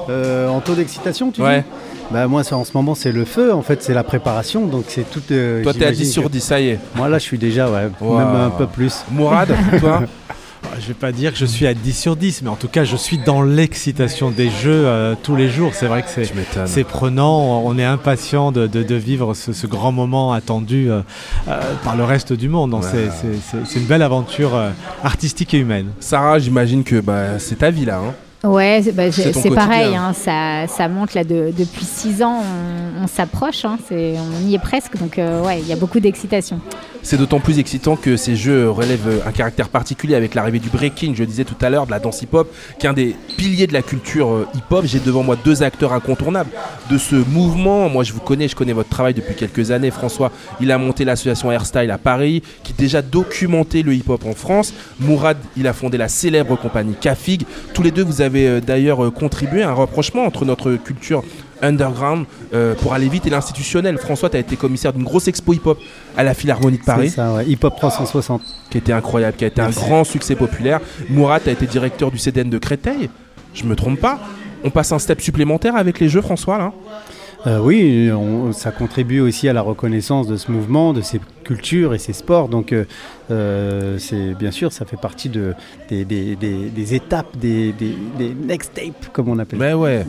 [0.10, 1.60] En taux d'excitation, tu Ouais.
[1.62, 1.66] dis?
[2.10, 3.54] Bah, Moi, c'est- en ce moment, c'est le feu.
[3.54, 4.66] En fait, c'est la préparation.
[4.66, 5.22] Donc, c'est tout.
[5.32, 6.80] euh, Toi, t'es à j'imagine 10 sur que- 10, ça y est.
[6.96, 8.18] Moi, là, je suis déjà, ouais, Wow.
[8.18, 9.04] même un peu plus.
[9.12, 9.50] Mourad,
[9.82, 10.02] toi?
[10.80, 12.84] Je vais pas dire que je suis à 10 sur 10, mais en tout cas,
[12.84, 15.72] je suis dans l'excitation des jeux euh, tous les jours.
[15.74, 16.08] C'est vrai que
[16.66, 17.62] c'est, prenant.
[17.66, 21.02] On est impatient de, de- de vivre ce, ce grand moment attendu euh,
[21.48, 22.74] euh, par le reste du monde.
[22.76, 22.82] Ouais.
[23.66, 24.70] c'est, une belle aventure euh,
[25.04, 25.88] artistique et humaine.
[26.00, 28.00] Sarah, j'imagine que bah, c'est ta vie là.
[28.00, 28.14] hein.
[28.48, 32.40] Ouais, c'est bah, C'est pareil, hein, ça, ça monte là de- depuis six ans,
[33.00, 36.00] on, on s'approche, hein, on y est presque, donc euh, ouais, il y a beaucoup
[36.00, 36.60] d'excitation.
[37.10, 41.16] C'est d'autant plus excitant que ces jeux relèvent un caractère particulier avec l'arrivée du breaking,
[41.16, 43.72] je disais tout à l'heure, de la danse hip-hop, qui est un des piliers de
[43.72, 44.84] la culture euh, hip-hop.
[44.86, 46.49] J'ai devant moi deux acteurs incontournables
[46.91, 47.88] de ce mouvement.
[47.88, 49.89] Moi, je vous connais, je connais votre travail depuis quelques années.
[49.89, 54.74] François, il a monté l'association Airstyle à Paris, qui déjà documentait le hip-hop en France.
[54.99, 57.45] Mourad, il a fondé la célèbre compagnie Cafig.
[57.74, 61.24] Tous les deux, vous avez euh, d'ailleurs euh, contribué à un rapprochement entre notre culture
[61.62, 63.97] underground euh, pour aller vite et l'institutionnel.
[63.97, 65.78] François, tu as été commissaire d'une grosse expo hip-hop
[66.16, 67.45] à la Philharmonie de Paris C'est ça, ouais.
[67.47, 68.41] Hip Hop 360.
[68.70, 69.80] qui était incroyable, qui a été Merci.
[69.80, 70.80] un grand succès populaire.
[71.10, 73.10] Mourad a été directeur du CDN de Créteil.
[73.53, 74.20] Je me trompe pas.
[74.64, 76.74] On passe un step supplémentaire avec les jeux, François, là
[77.46, 81.94] Euh, oui, on- ça contribue aussi à la reconnaissance de ce mouvement, de ses cultures
[81.94, 82.50] et ses sports.
[82.50, 82.86] Donc, euh,
[83.30, 85.54] euh, c'est bien sûr, ça fait partie de,
[85.88, 89.60] des, des- des- des étapes, des, des- des next tapes, comme on appelle.
[89.60, 90.04] Ben ouais.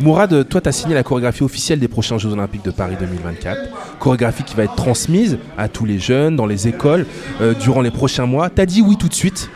[0.00, 3.60] Mourad, toi, tu as signé la chorégraphie officielle des prochains Jeux Olympiques de Paris 2024.
[4.00, 7.06] Chorégraphie qui va être transmise à tous les jeunes, dans les écoles,
[7.40, 8.50] euh, durant les prochains mois.
[8.50, 9.50] Tu as dit oui tout de suite.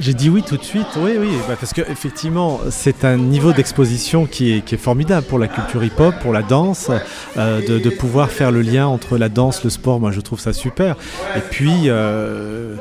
[0.00, 3.52] J'ai dit oui tout de suite, oui, oui, bah, parce que effectivement, c'est un niveau
[3.52, 6.88] d'exposition qui est, qui est formidable pour la culture hip-hop, pour la danse,
[7.36, 10.38] euh, de, de pouvoir faire le lien entre la danse, le sport, moi je trouve
[10.38, 10.94] ça super.
[11.36, 12.76] Et puis, euh,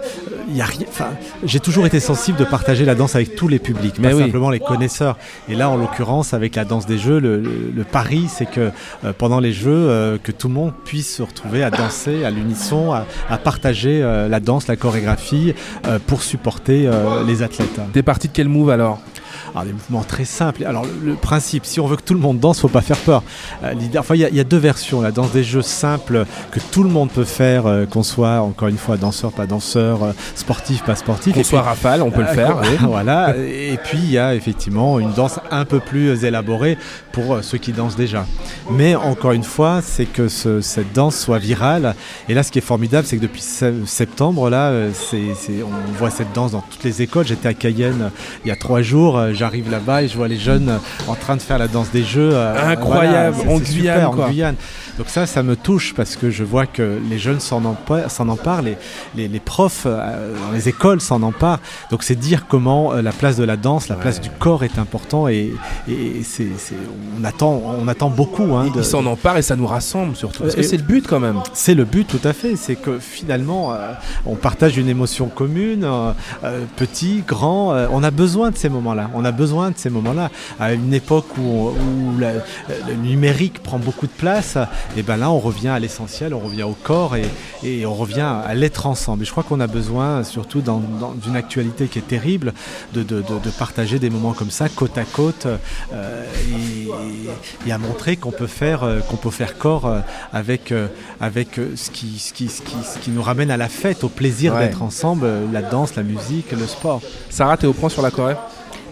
[0.47, 0.86] il y a rien.
[0.88, 1.07] Enfin,
[1.43, 4.22] j'ai toujours été sensible de partager la danse avec tous les publics, Mais pas oui.
[4.22, 5.18] simplement les connaisseurs.
[5.49, 8.70] Et là, en l'occurrence, avec la danse des jeux, le, le- le pari, c'est que
[9.05, 12.30] euh, pendant les jeux, euh, que tout le monde puisse se retrouver à danser à
[12.30, 15.55] l'unisson, à, à partager euh, la danse, la chorégraphie,
[15.88, 17.80] euh, pour supporter euh, les athlètes.
[17.93, 18.99] T'es parti de quel move alors?
[19.54, 20.64] Alors, des mouvements très simples.
[20.66, 22.98] Alors, le, le principe, si on veut que tout le monde danse, faut pas faire
[22.98, 23.24] peur.
[23.64, 25.02] Euh, enfin, il y, a- il y a deux versions.
[25.02, 28.68] La danse des jeux simples que tout le monde peut faire, euh, qu'on soit encore
[28.68, 31.34] une fois danseur, pas danseur, euh, sportif, pas sportif.
[31.36, 32.68] Qu'on soit rafale, on peut le faire, oui.
[32.82, 33.36] voilà.
[33.38, 36.78] Et puis il y a effectivement une danse un peu plus élaborée
[37.12, 38.26] pour ceux qui dansent déjà.
[38.72, 41.95] Mais encore une fois, c'est que ce- cette danse soit virale.
[42.30, 44.72] Et là, ce qui est formidable, c'est que depuis se- septembre, là,
[45.14, 47.26] on voit cette danse dans toutes les écoles.
[47.26, 48.12] J'étais à Cayenne
[48.45, 49.20] il y a trois jours.
[49.38, 52.32] J'arrive là-bas et je vois les jeunes en train de faire la danse des jeux.
[52.34, 54.26] euh, Incroyable, voilà, en Guyane, super, quoi.
[54.26, 54.56] en Guyane.
[54.98, 58.30] Donc ça, ça me touche parce que je vois que les jeunes s'en empa- s'en
[58.30, 58.78] emparent, les,
[59.16, 61.60] les, les profs euh, dans les écoles s'en emparent.
[61.91, 64.80] Donc c'est dire comment euh, la place de la danse, la place du corps est
[64.80, 65.54] important et,
[67.20, 68.56] on, attend, on attend beaucoup.
[68.56, 70.43] Hein, de- Ils s'en emparent et ça nous rassemble surtout.
[70.43, 71.41] Parce que Et- c'est le but quand même.
[71.54, 72.56] c'est le but, tout à fait.
[72.56, 73.91] C'est que finalement, euh,
[74.26, 76.12] on partage une émotion commune, euh,
[76.43, 77.74] euh, petit, grand.
[77.74, 79.10] euh, on a besoin de ces moments-là.
[79.14, 80.30] On a besoin de ces moments-là.
[80.60, 82.34] À une époque où, on- où la-
[82.88, 84.58] le numérique prend beaucoup de place,
[84.96, 87.26] et ben là, on revient à l'essentiel, on revient au corps et,
[87.64, 89.24] et on revient à l'être ensemble.
[89.24, 92.54] Et je crois qu'on a besoin, surtout dans, dans une actualité qui est terrible,
[92.94, 95.46] de, de- de- de partager des moments comme ça, côte à côte,
[95.94, 96.26] euh,
[97.66, 100.00] et, et à montrer qu'on peut faire, euh, qu'on peut faire corps euh,
[100.34, 100.74] avec,
[101.20, 104.10] avec ce, qui, ce, qui, ce, qui, ce qui nous ramène à la fête, au
[104.10, 104.60] plaisir Ouais.
[104.68, 107.02] d'être ensemble, la danse, la musique, le sport.
[107.30, 108.36] Sarah, t'es au point sur la Corée?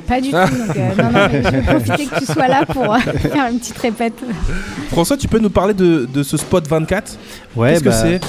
[0.08, 0.36] Pas du tout.
[0.36, 2.98] Donc, euh, non, non, mais je vais profiter que tu sois là pour euh,
[3.32, 4.14] faire une petite répète.
[4.92, 7.18] François, tu peux nous parler de, de ce spot 24
[7.56, 8.22] Ouais, Qu'est-ce que bah, c'est?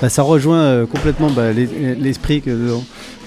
[0.00, 2.50] bah, Ça rejoint euh, complètement bah, l'es- l'esprit que,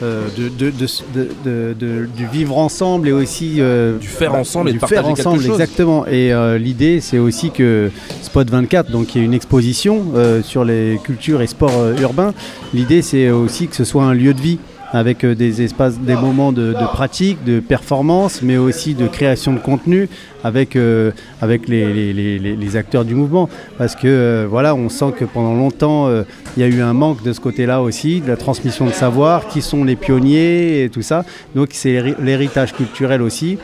[0.03, 4.36] euh, de, de- de- de- de- de- du vivre ensemble et aussi euh, Du faire
[4.36, 5.51] ensemble et du de partager faire quelque ensemble, chose.
[5.60, 6.06] exactement.
[6.06, 7.89] Et euh, l'idée, c'est aussi que
[8.22, 12.34] Spot 24, donc qui est une exposition euh, sur les cultures et sports euh, urbains.
[12.74, 14.60] L'idée, c'est aussi que ce soit un lieu de vie
[14.96, 19.60] avec euh, des espaces, des moments de, pratique, de performance, mais aussi de création de
[19.60, 20.08] contenu
[20.41, 23.50] avec, euh, avec les, acteurs du mouvement.
[23.78, 26.10] Parce que euh, voilà, on sent que pendant longtemps,
[26.56, 29.50] il y a eu un manque de ce côté-là aussi, de la transmission de savoir,
[29.50, 31.26] qui sont les pionniers et tout ça.
[31.56, 33.58] Donc c'est l'héri- l'héritage culturel aussi.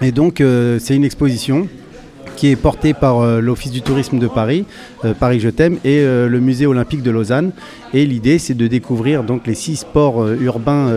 [0.00, 0.42] Et donc
[0.78, 1.66] c'est une exposition
[2.42, 4.64] qui est portée par euh, l'Office du tourisme de Paris,
[5.04, 7.52] euh, Paris Je t'aime, et euh, le Musée olympique de Lausanne.
[7.94, 10.90] Et l'idée, c'est de découvrir donc les six sports urbains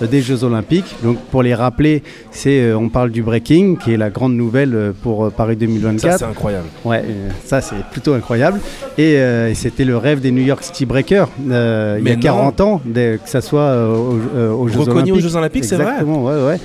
[0.00, 0.96] des Jeux olympiques.
[1.04, 5.30] Donc pour les rappeler, c'est on parle du breaking, qui est la grande nouvelle pour
[5.30, 6.00] Paris 2024.
[6.00, 6.66] Ça, c'est incroyable.
[6.86, 7.04] Ouais,
[7.44, 8.58] ça c'est plutôt incroyable.
[8.96, 9.18] Et,
[9.52, 12.20] c'était le rêve des New York City Breakers il y a non.
[12.22, 15.14] 40 ans, que ça soit aux, Jeux Reconnu Olympiques.
[15.14, 16.60] aux Jeux Olympiques, c'est vrai Exactement, ouais, ouais.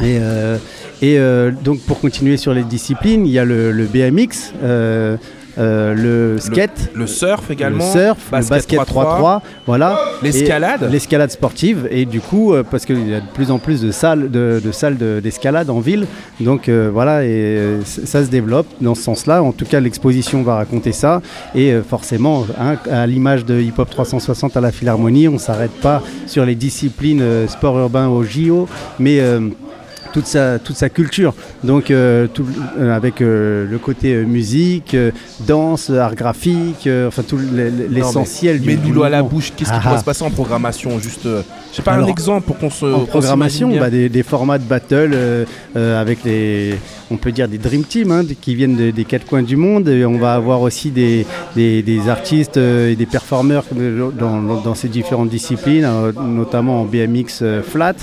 [0.00, 0.56] Et, euh,
[1.02, 5.16] et euh, donc pour continuer sur les disciplines, il y a le, le BMX, euh,
[5.58, 7.84] euh, le skate, Le surf également.
[7.92, 9.98] le surf, le basket 3-3, voilà.
[10.22, 10.88] L'escalade.
[10.90, 11.88] L'escalade sportive.
[11.90, 14.70] Et du coup, parce qu'il y a de plus en plus de salles de, de
[14.72, 16.06] salles de- d'escalade en ville,
[16.40, 19.42] donc voilà, et ça se développe dans ce sens-là.
[19.42, 21.22] En tout cas, l'exposition va raconter ça.
[21.56, 26.02] Et forcément, hein, à l'image de Hip Hop 360 à la Philharmonie, on s'arrête pas
[26.26, 28.68] sur les disciplines sport urbain au JO,
[29.00, 29.20] mais
[30.18, 31.32] toute sa, toute sa culture.
[31.62, 32.44] Donc, euh, tout,
[32.76, 34.96] euh, avec euh, le côté musique,
[35.46, 37.38] danse, art graphique, enfin tout
[37.88, 38.66] l'essentiel du.
[38.66, 40.00] Mais nous à la bouche, qu'est-ce qui Ah pourrait ah.
[40.00, 41.28] se passer en programmation Juste,
[41.76, 42.84] sais pas, un exemple pour qu'on se.
[42.86, 45.44] En programmation, bah, des, des formats de battle euh,
[45.76, 46.74] euh, avec les,
[47.10, 49.88] on peut dire des dream teams hein, qui viennent de- des quatre coins du monde.
[49.88, 53.64] Et on va avoir aussi des, des, des artistes euh, et des performeurs
[54.18, 55.86] dans, dans- dans ces différentes disciplines,
[56.20, 57.94] notamment en BMX flat,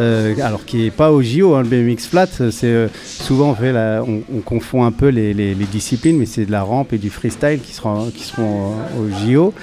[0.00, 1.54] euh, alors qui est pas au JO.
[1.54, 5.08] hein, le BMX flat, c'est euh, souvent on, fait la- on, on confond un peu
[5.08, 8.24] les, les- les disciplines, mais c'est de la rampe et du freestyle qui seront, qui
[8.24, 9.54] seront euh, au JO.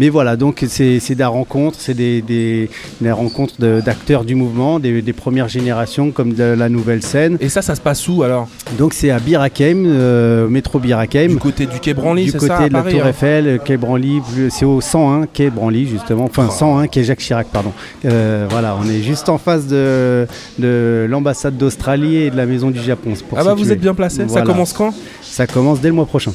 [0.00, 2.70] Mais voilà, donc c'est des rencontres, c'est des, des,
[3.02, 7.36] des rencontres de- d'acteurs du mouvement, des, des premières générations comme de la nouvelle scène.
[7.38, 8.48] Et ça, ça se passe où alors?
[8.78, 11.32] Donc c'est à Birakem, euh, métro Birakem.
[11.32, 13.76] Du côté du Quai Branly, Du côté ça, à de la Tour hein Eiffel, Quai
[13.76, 17.72] Branly, c'est au 101 Quai Branly justement, enfin 101 Quai Jacques Chirac, pardon.
[18.06, 20.26] Euh, voilà, on est juste en face de,
[20.58, 23.12] de l'ambassade d'Australie et de la maison du Japon.
[23.28, 24.26] pour Ah bah, vous êtes bien placé.
[24.28, 24.94] Ça commence quand?
[25.20, 26.32] Ça commence dès le mois prochain.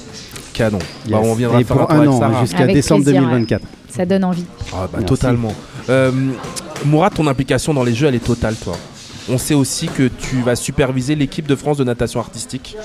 [0.55, 0.79] Canon.
[1.09, 3.27] Bah, on viendra Et faire pour un tour un avec an, jusqu'à décembre plaisir, ouais.
[3.27, 3.63] 2024.
[3.89, 4.45] Ça donne envie.
[4.73, 5.53] Ah bah, totalement.
[5.89, 6.11] Euh,
[6.85, 8.75] Mourad, ton implication dans les jeux, elle est totale, toi.
[9.29, 12.75] On sait aussi que tu vas superviser l'équipe de France de natation artistique,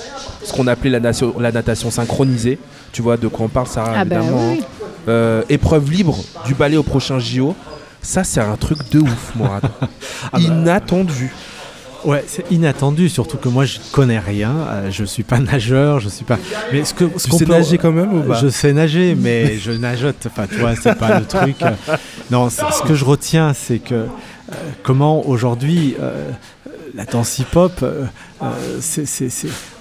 [0.43, 2.59] ce qu'on appelait la, nation- la natation synchronisée.
[2.93, 4.51] Tu vois de quoi on parle, Sarah, Ah bah évidemment.
[4.53, 4.63] oui.
[5.09, 6.17] Euh, épreuve libre
[6.47, 7.55] du ballet au prochain JO.
[8.03, 9.63] Ça, c'est un truc de ouf, Mourad.
[10.25, 10.41] Ah bah.
[10.41, 11.31] Inattendu.
[12.05, 16.09] Ouais, c'est inattendu, surtout que moi je connais rien, euh, je suis pas nageur, je
[16.09, 16.39] suis pas.
[16.73, 19.15] Mais ce que ce Tu sais peut- nager quand même ou pas Je sais nager,
[19.15, 20.27] mais je nageote.
[20.27, 21.57] Enfin, tu vois, c'est pas le truc.
[21.63, 21.71] euh.
[22.31, 24.07] Non, ce que je retiens, c'est que euh,
[24.83, 26.31] comment aujourd'hui euh,
[26.95, 27.85] la danse hip-hop
[28.43, 29.07] euh, c'est-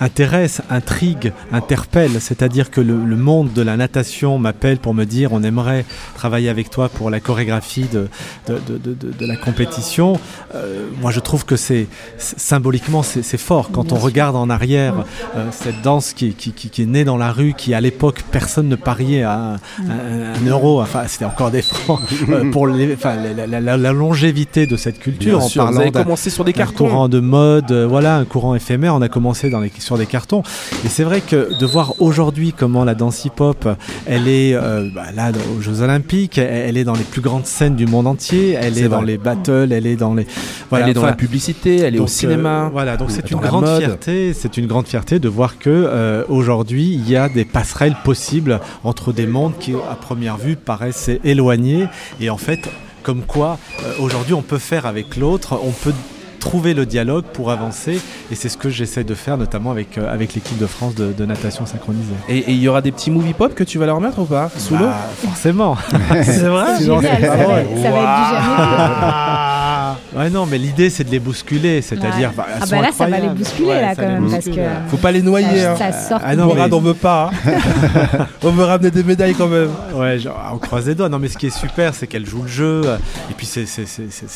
[0.01, 2.19] intéresse, intrigue, interpelle.
[2.19, 5.85] C'est-à-dire que le, le monde de la natation m'appelle pour me dire on aimerait
[6.15, 8.07] travailler avec toi pour la chorégraphie de,
[8.47, 10.19] de, de- de- de- de la compétition.
[10.55, 11.87] Euh, moi, je trouve que c'est
[12.17, 14.93] symboliquement c'est fort quand on regarde en arrière
[15.35, 18.23] euh, cette danse qui, qui, qui- qui est née dans la rue, qui à l'époque
[18.31, 21.99] personne ne pariait à un, un- un euro, enfin c'était encore des francs
[22.29, 25.37] euh, pour les, enfin, la, la- la- la longévité de cette culture.
[25.37, 26.87] Bien en sûr, vous avez commencé sur des cartons.
[26.87, 28.95] courant de mode, voilà, un courant éphémère.
[28.95, 30.43] On a commencé dans les, sur des cartons.
[30.85, 33.67] Et c'est vrai que de voir aujourd'hui comment la danse hip-hop,
[34.05, 37.45] elle est euh, bah, là aux Jeux Olympiques, elle, elle est dans les plus grandes
[37.45, 40.27] scènes du monde entier, elle est dans les battles, elle est dans les.
[40.71, 43.39] Elle est dans la publicité, elle est au donc, cinéma, euh, voilà, donc c'est une
[43.39, 43.79] grande mode.
[43.79, 44.33] fierté.
[44.33, 48.59] C'est une grande fierté de voir que euh, aujourd'hui il y a des passerelles possibles
[48.83, 51.87] entre des mondes qui, à première vue, paraissent éloignés.
[52.19, 52.69] Et en fait,
[53.03, 55.93] comme quoi, euh, aujourd'hui, on peut faire avec l'autre, on peut
[56.39, 58.01] trouver le dialogue pour avancer.
[58.31, 61.11] Et c'est ce que j'essaie de faire, notamment avec, euh, avec l'équipe de France de,
[61.11, 62.13] de natation synchronisée.
[62.29, 64.49] Et il y aura des petits movie pop que tu vas leur mettre ou pas
[64.57, 64.85] Sous l'eau?
[64.85, 65.77] Bah, Forcément.
[66.23, 66.79] C'est vrai?
[66.79, 67.81] Génial, c'est ça va- drôle.
[67.81, 69.78] ça va être du jamais
[70.15, 72.29] Ouais, non, mais l'idée c'est de les bousculer, c'est-à-dire.
[72.29, 72.35] Ouais.
[72.35, 74.55] bah, Ah sont bah là, ça va les bousculer, Ouais, là, quand même, parce bouscule.
[74.63, 75.61] que- Faut pas les noyer.
[75.61, 75.75] Ça- hein.
[75.77, 77.29] ça sort Ah non, mais- on veut pas.
[77.45, 78.25] hein.
[78.43, 79.69] on veut ramener des médailles quand même.
[79.93, 81.09] Ouais, genre, on croise les doigts.
[81.09, 82.81] Non, mais ce qui est super, c'est qu'elles jouent le jeu.
[83.29, 83.65] Et puis, c'est-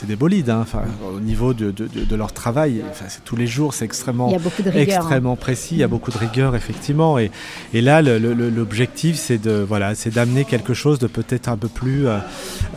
[0.07, 0.49] des bolides.
[0.49, 0.59] hein.
[0.61, 0.84] Enfin,
[1.15, 4.28] au niveau de, de- de- de leur travail, enfin, c'est tous les jours, c'est extrêmement,
[4.30, 4.99] Il y a beaucoup de rigueur, hein.
[4.99, 5.69] extrêmement précis.
[5.76, 7.17] Il y a beaucoup de rigueur, effectivement.
[7.17, 7.32] Et,
[7.74, 12.07] et là, l'objectif, c'est de voilà, c'est d'amener quelque chose de peut-être un peu plus,
[12.07, 12.17] euh,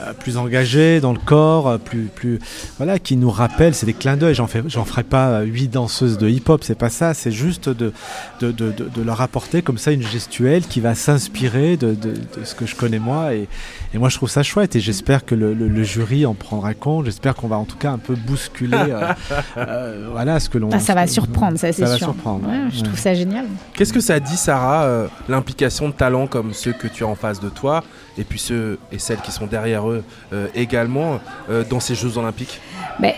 [0.00, 2.38] euh, plus engagé dans le corps, euh, plus, plus,
[2.78, 3.74] voilà, qui nous rappelle.
[3.74, 4.34] C'est des clins d'œil.
[4.34, 4.46] J'en
[4.84, 6.62] ferai pas huit danseuses de hip-hop.
[6.64, 7.14] C'est pas ça.
[7.14, 7.92] C'est juste de,
[8.40, 12.14] de, de- de- de leur apporter comme ça une gestuelle qui va s'inspirer de, de-
[12.14, 13.34] de ce que je connais moi.
[13.34, 13.48] Et,
[13.94, 14.76] et moi, je trouve ça chouette.
[14.76, 17.04] Et j'espère que le, le- le jury en prendra compte.
[17.06, 19.12] J'espère qu'on va en tout cas un peu bousculer, euh,
[19.56, 20.70] euh, voilà, ce que l'on.
[20.72, 22.06] Ah, ça va surprendre, ça c'est Ça va sûr.
[22.06, 22.48] surprendre.
[22.48, 22.82] Ouais, je Ouais.
[22.84, 23.46] trouve ça génial.
[23.74, 27.14] Qu'est-ce que ça dit, Sarah, euh, l'implication de talents comme ceux que tu as en
[27.14, 27.82] face de toi,
[28.18, 32.18] et puis ceux et celles qui sont derrière eux euh, également, euh, dans ces Jeux
[32.18, 32.60] Olympiques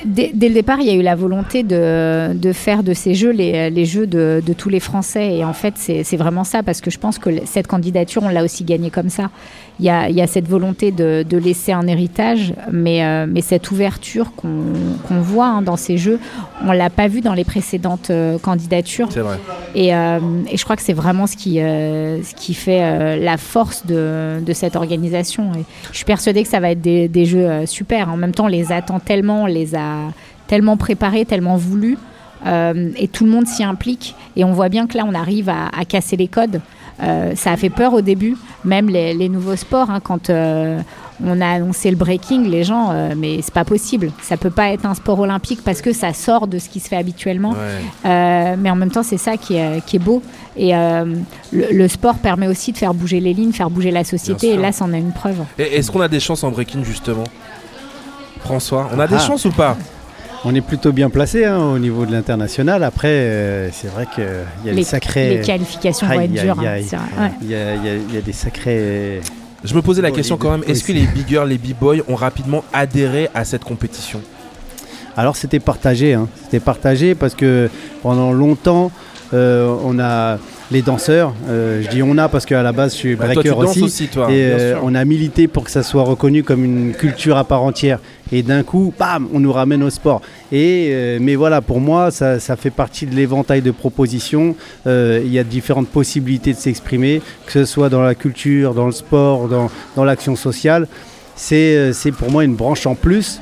[0.05, 3.85] dès, le départ, il y a eu la volonté de, faire de ces jeux les,
[3.85, 5.37] jeux de, de tous les Français.
[5.37, 8.45] Et en fait, c'est vraiment ça, parce que je pense que cette candidature, on l'a
[8.45, 9.31] aussi gagnée comme ça.
[9.81, 13.27] Il y a, il y a cette volonté de, de laisser un héritage, mais, euh,
[13.29, 16.19] mais cette ouverture qu'on voit hein, dans ces jeux,
[16.65, 19.07] on l'a pas vu dans les précédentes euh, candidatures.
[19.13, 19.39] C'est vrai.
[19.77, 20.19] Et, euh,
[20.51, 24.53] et je crois que c'est vraiment ce qui, ce qui fait la force de, de
[24.53, 25.53] cette organisation.
[25.55, 28.09] Et je suis persuadée que ça va être des, des jeux super.
[28.11, 30.11] En même temps, on les attend tellement, on les a
[30.49, 31.99] tellement préparés, tellement voulus.
[32.45, 34.17] et tout le monde s'y implique.
[34.35, 36.61] Et on voit bien que là, on arrive à, à casser les codes.
[37.03, 39.91] Euh, ça a fait peur au début, même les, les nouveaux sports.
[39.91, 40.81] hein, quand euh,
[41.25, 44.11] on a annoncé le breaking, les gens, euh, mais c'est pas possible.
[44.23, 46.89] Ça peut pas être un sport olympique parce que ça sort de ce qui se
[46.89, 47.55] fait habituellement.
[48.05, 50.23] Euh, mais en même temps, c'est ça qui est, qui est beau.
[50.57, 51.05] Et euh,
[51.53, 54.51] le, le sport permet aussi de faire bouger les lignes, faire bouger la société.
[54.51, 55.39] Et là, c'en est une preuve.
[55.59, 57.25] Est-ce qu'on a des chances en breaking, justement?
[58.41, 59.19] François, on a des Ah.
[59.19, 59.77] chances ou pas?
[60.45, 62.85] On est plutôt bien placé hein, au niveau de l'international.
[62.85, 64.25] Après, euh, c'est vrai qu'il
[64.65, 65.39] y a Les- des sacrés.
[65.39, 66.85] les qualifications vont être dures, hein, ouais.
[67.43, 69.21] Il y, a- il y des sacrés.
[69.65, 71.97] Je me posais la Oh, question quand même, est-ce que les big girls, les b-boys
[72.09, 74.21] ont rapidement adhéré à cette compétition?
[75.17, 76.29] Alors c'était partagé, hein.
[76.45, 77.69] c'était partagé parce que
[78.03, 78.93] pendant longtemps,
[79.35, 80.39] euh, on a
[80.71, 83.43] les danseurs, euh, je dis on a parce qu'à la base je suis Bah, toi,
[83.43, 86.43] breaker tu aussi, aussi, toi, et euh, on a milité pour que ça soit reconnu
[86.43, 87.99] comme une culture à part entière.
[88.31, 90.21] Et d'un coup, bam, on nous ramène au sport.
[90.53, 94.55] Et mais voilà, pour moi, ça, ça fait partie de l'éventail de propositions.
[94.85, 98.93] Il y a différentes possibilités de s'exprimer, que ce soit dans la culture, dans le
[98.93, 100.89] sport, dans, dans l'action sociale.
[101.37, 103.41] C'est pour moi une branche en plus.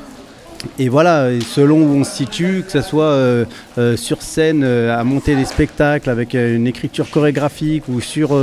[0.79, 3.45] Et voilà, selon où on se situe, que ce soit euh,
[3.79, 8.35] euh, sur scène euh, à monter des spectacles avec une écriture chorégraphique ou sur,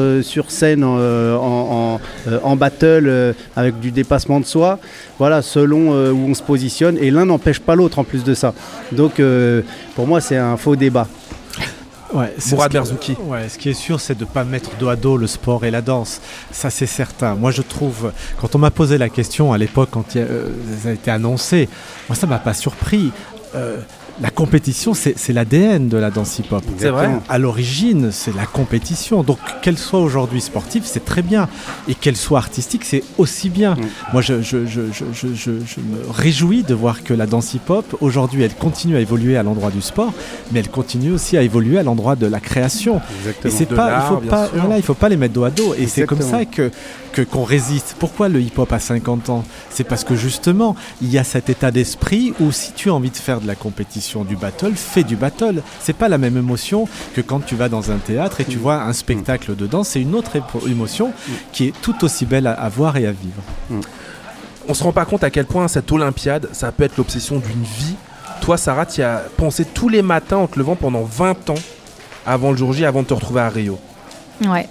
[0.47, 1.99] scène en,
[2.43, 4.79] en, battle avec du dépassement de soi,
[5.19, 6.97] voilà, selon où on se positionne.
[6.99, 8.53] Et l'un n'empêche pas l'autre en plus de ça.
[8.91, 9.21] Donc
[9.95, 11.07] pour moi, c'est un faux débat.
[12.13, 13.17] Ouais, Mourad ce.
[13.21, 15.65] Ouais, ce qui est sûr, c'est de ne pas mettre dos à dos le sport
[15.65, 16.21] et la danse.
[16.51, 17.35] Ça, c'est certain.
[17.35, 20.27] Moi, je trouve, quand on m'a posé la question à l'époque, quand il y a,
[20.27, 20.49] euh,
[20.83, 21.67] ça a été annoncé,
[22.07, 23.11] moi, ça m'a pas surpris.
[23.55, 23.77] Euh,
[24.21, 26.63] la compétition, c'est l'ADN de la danse hip-hop.
[26.77, 27.09] C'est vrai.
[27.29, 29.23] À l'origine, c'est la compétition.
[29.23, 31.47] Donc, qu'elle soit aujourd'hui sportive, c'est très bien.
[31.87, 33.75] Et qu'elle soit artistique, c'est aussi bien.
[34.11, 38.53] Moi, je, je- je- je- me réjouis de voir que la danse hip-hop, aujourd'hui, elle
[38.55, 40.13] continue à évoluer à l'endroit du sport,
[40.51, 43.01] mais elle continue aussi à évoluer à l'endroit de la création.
[43.19, 43.53] Exactement.
[43.53, 45.73] Et c'est pas, il faut pas, voilà, il faut pas les mettre dos à dos.
[45.77, 46.71] Et c'est comme ça que
[47.13, 47.95] que- qu'on résiste.
[47.99, 49.43] Pourquoi le hip-hop à 50 ans?
[49.69, 53.11] C'est parce que justement, il y a cet état d'esprit où si tu as envie
[53.11, 55.61] de faire de la compétition, du battle, fais du battle.
[55.79, 58.81] C'est pas la même émotion que quand tu vas dans un théâtre et tu vois
[58.83, 59.89] un spectacle de danse.
[59.89, 60.31] C'est une autre
[60.67, 61.11] émotion
[61.51, 63.41] qui est tout aussi belle à, à voir et à vivre.
[64.67, 67.63] On se rend pas compte à quel point cette Olympiade, ça peut être l'obsession d'une
[67.63, 67.95] vie.
[68.41, 71.55] Toi, Sarah, tu y as pensé tous les matins en te levant pendant 20 ans
[72.25, 73.77] avant le jour J, avant de te retrouver à Rio.
[74.45, 74.67] Ouais.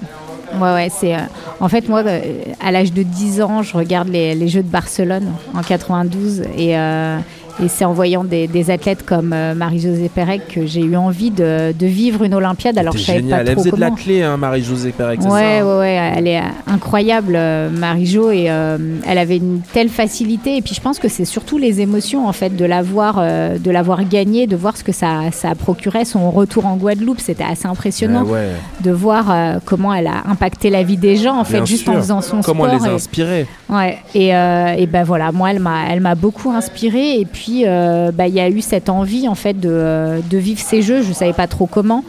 [0.55, 1.15] Ouais, ouais, c'est.
[1.15, 1.21] euh,
[1.61, 2.21] en fait, moi, euh,
[2.61, 6.77] à l'âge de 10 ans, je regarde les, les Jeux de Barcelone en 92 et,
[6.77, 7.19] euh,
[7.63, 11.31] et c'est en voyant des, des athlètes comme euh, Marie-Josée Pérec que j'ai eu envie
[11.31, 12.79] de, de vivre une Olympiade.
[12.79, 13.45] Alors, je savais génial.
[13.45, 13.97] pas Elle trop faisait de la comment.
[13.99, 18.47] clé, hein, Marie-Josée Pérec, Ouais, ça hein ouais, ouais, elle est incroyable, euh, Marie-Jo, et
[18.49, 20.57] euh, elle avait une telle facilité.
[20.57, 24.05] Et puis je pense que c'est surtout les émotions, en fait, de l'avoir, de l'avoir
[24.05, 26.05] gagné, de voir ce que ça, ça procurait.
[26.05, 28.49] Son retour en Guadeloupe, c'était assez impressionnant Ouais, ouais.
[28.83, 29.35] de voir
[29.65, 31.93] comment elle a impacté la vie des gens, en fait, juste sûr.
[31.93, 32.75] en faisant son Comment sport.
[32.77, 33.47] elle les a et- inspirés.
[33.69, 37.21] Ouais, et, euh, et ben voilà, moi, elle m'a, elle m'a beaucoup inspirée.
[37.21, 40.61] Et puis, euh, bah, il y a eu cette envie, en fait, de, euh, vivre
[40.61, 41.03] ces jeux.
[41.03, 42.05] Je savais pas trop comment.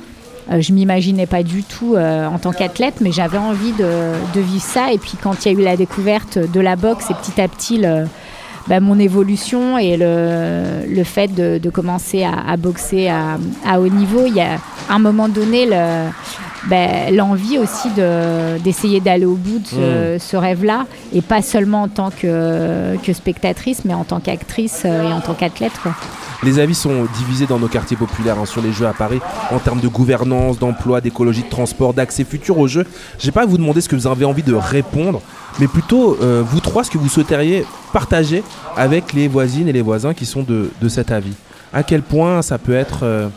[0.51, 4.63] Euh, je m'imaginais pas du tout euh, en tant qu'athlète, mais j'avais envie de, vivre
[4.63, 4.91] ça.
[4.91, 7.47] Et puis, quand il y a eu la découverte de la boxe et petit à
[7.47, 7.81] petit
[8.67, 14.35] bah, mon évolution et le, fait de, commencer à, boxer à, à haut niveau, il
[14.35, 14.57] y a
[14.89, 16.09] un moment donné le-
[16.69, 20.19] ben, l'envie aussi de- d'essayer d'aller au bout de ce, Mm.
[20.19, 25.09] ce rêve-là, et pas seulement en tant que, que spectatrice, mais en tant qu'actrice euh,
[25.09, 25.73] et en tant qu'athlète.
[25.81, 25.93] quoi.
[26.43, 29.19] Les avis sont divisés dans nos quartiers populaires hein, sur les jeux à Paris
[29.51, 32.85] en termes de gouvernance, d'emploi, d'écologie, de transport, d'accès futur aux jeux.
[33.17, 35.21] Je vais pas à vous demander ce que vous avez envie de répondre,
[35.59, 38.43] mais plutôt euh, vous trois ce que vous souhaiteriez partager
[38.75, 41.33] avec les voisines et les voisins qui sont de, de cet avis.
[41.71, 43.29] À quel point ça peut être euh,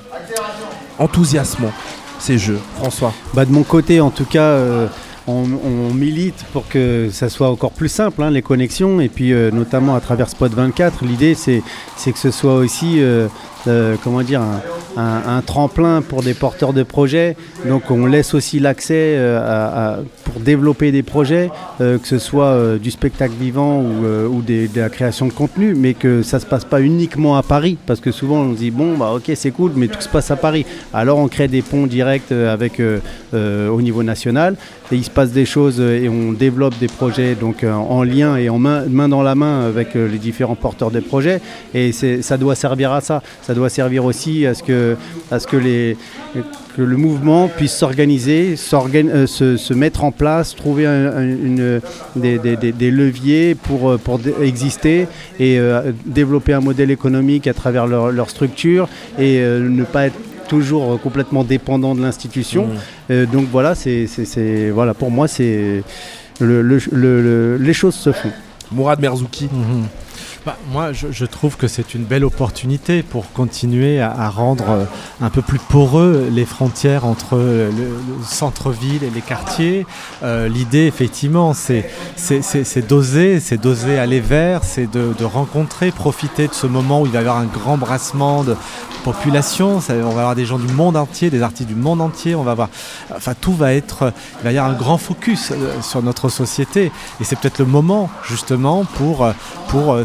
[0.98, 1.70] enthousiasmant?
[2.18, 4.86] Ces jeux, François Bah, de mon côté, en tout cas, euh,
[5.28, 9.32] on, on milite pour que ça soit encore plus simple, hein, les connexions, et puis
[9.32, 11.04] euh, notamment à travers Spot 24.
[11.04, 11.62] L'idée, c'est
[12.12, 13.26] que ce soit aussi, euh,
[13.66, 14.60] euh, comment dire, un,
[14.96, 17.36] un- un tremplin pour des porteurs de projets.
[17.68, 19.98] Donc, on laisse aussi l'accès euh, à- à-
[20.40, 24.80] développer des projets, euh, que ce soit euh, du spectacle vivant ou, euh, des- de
[24.80, 28.12] la création de contenu, mais que ça se passe pas uniquement à Paris, parce que
[28.12, 30.64] souvent on se dit bon bah ok c'est cool, mais tout se passe à Paris.
[30.92, 32.80] Alors on crée des ponts directs avec
[33.34, 34.56] au niveau national,
[34.92, 38.48] et il se passe des choses et on développe des projets donc en lien et
[38.48, 41.40] en main, main dans la main avec les différents porteurs de projets,
[41.74, 43.22] et ça doit servir à ça.
[43.42, 44.96] Ça doit servir aussi à ce que
[45.30, 45.96] à ce que les
[46.76, 51.22] que le mouvement puisse s'organiser, s'organ- euh, se, se mettre en place, trouver un- un-
[51.22, 51.80] une,
[52.16, 55.08] des, des- des- des leviers pour, euh, pour exister
[55.40, 60.06] et euh, développer un modèle économique à travers leur, leur structure et euh, ne pas
[60.08, 60.18] être
[60.48, 62.66] toujours complètement dépendant de l'institution.
[62.66, 62.70] Mmh.
[63.12, 65.82] Euh, donc voilà, c'est, c'est- c'est- voilà, pour moi, c'est
[66.40, 68.30] le- le- le- le- les choses se font.
[68.70, 69.48] Mourad Merzouki.
[70.46, 74.84] Bah, moi, je, trouve que c'est une belle opportunité pour continuer à, rendre euh,
[75.20, 79.84] un peu plus poreux les frontières entre le, le centre-ville et les quartiers.
[80.22, 81.90] Euh, L'idée, effectivement, c'est
[82.86, 87.18] d'oser, c'est d'oser aller vers, c'est de, rencontrer, profiter de ce moment où il va
[87.18, 88.54] y avoir un grand brassement de
[89.02, 89.80] population.
[89.88, 92.36] On va avoir des gens du monde entier, des artistes du monde entier.
[92.36, 92.68] On va avoir,
[93.16, 96.92] enfin, tout va être, il va y avoir un grand focus euh, sur notre société.
[97.20, 99.28] Et c'est peut-être le moment, justement, pour,
[99.70, 99.96] pour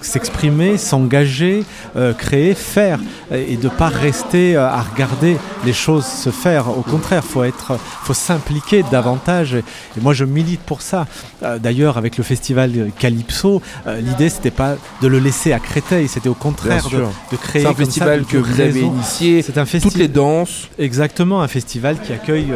[0.00, 1.64] s'exprimer, s'engager,
[1.96, 3.00] euh, créer, faire,
[3.32, 6.68] et de pas rester euh, à regarder les choses se faire.
[6.68, 9.54] Au contraire, faut être, faut s'impliquer davantage.
[9.54, 11.06] Et moi, je milite pour ça.
[11.42, 16.08] Euh, D'ailleurs, avec le festival Calypso, euh, l'idée c'était pas de le laisser à Créteil,
[16.08, 18.86] c'était au contraire de, de créer C'est un comme festival que vous avez réseaux.
[18.86, 19.98] initié, C'est un toutes festival.
[19.98, 20.68] les danses.
[20.78, 22.52] Exactement, un festival qui accueille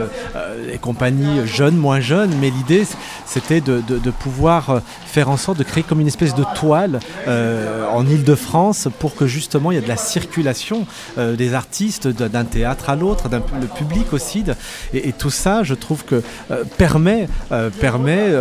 [0.70, 2.84] les compagnies jeunes, moins jeunes, mais l'idée
[3.26, 7.00] c'était de, de- de pouvoir faire en sorte de créer comme une espèce de toile
[7.26, 10.86] euh, en Ile-de-France pour que justement il y ait de la circulation
[11.18, 13.24] euh, des artistes d'un théâtre à l'autre,
[13.60, 14.44] le public aussi.
[14.94, 17.28] et, tout ça, je trouve que euh, permet,
[17.80, 18.32] permet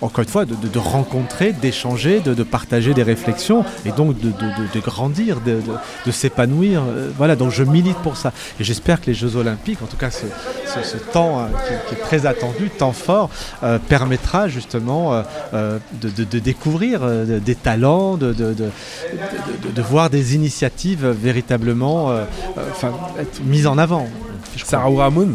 [0.00, 6.10] encore une fois, de, rencontrer, d'échanger, de, partager des réflexions et donc de, grandir, de,
[6.10, 6.82] s'épanouir.
[7.16, 8.32] Voilà, donc je milite pour ça.
[8.58, 11.46] Et j'espère que les Jeux Olympiques, en tout cas ce, temps euh,
[11.88, 13.30] qui, est très attendu, temps fort,
[13.88, 21.06] permettra justement de, découvrir des talents de, de, de, de- de- de voir des initiatives
[21.06, 22.24] véritablement euh,
[22.56, 24.06] euh, enfin, être mises en avant.
[24.64, 25.34] Sarah Ouramoun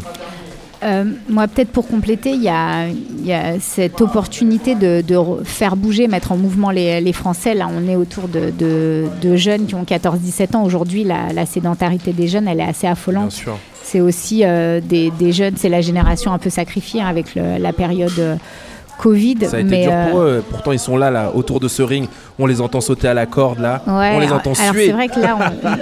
[0.83, 5.15] Euh, moi, peut-être pour compléter, il y a, il y a cette opportunité de, de
[5.15, 7.53] re- faire bouger, mettre en mouvement les, les Français.
[7.53, 10.63] Là, on est autour de, de- de jeunes qui ont 14-17 ans.
[10.65, 13.29] Aujourd'hui, la, la sédentarité des jeunes, elle est assez affolante.
[13.29, 13.57] Bien sûr.
[13.81, 17.57] C'est aussi euh, des, des jeunes, c'est la génération un peu sacrifiée hein, avec le-
[17.59, 18.35] la période euh,
[18.97, 19.37] Covid.
[19.45, 20.43] Ça a été mais, dur euh, pour eux.
[20.49, 22.07] Pourtant, ils sont là, là, autour de ce ring.
[22.39, 23.81] On les entend sauter à la corde, là.
[23.87, 24.87] Ouais, on les entend alors suer.
[24.87, 25.37] c'est vrai que là,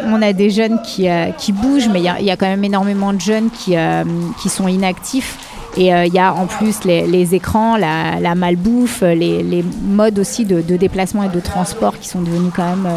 [0.05, 2.31] on, on a des jeunes qui, euh, qui bougent, mais il y a, il y
[2.31, 4.03] a quand même énormément de jeunes qui, euh,
[4.41, 5.37] qui sont inactifs.
[5.77, 10.19] Et il y a en plus les, les écrans, la, la malbouffe, les, les modes
[10.19, 12.89] aussi de, de déplacement et de transport qui sont devenus quand même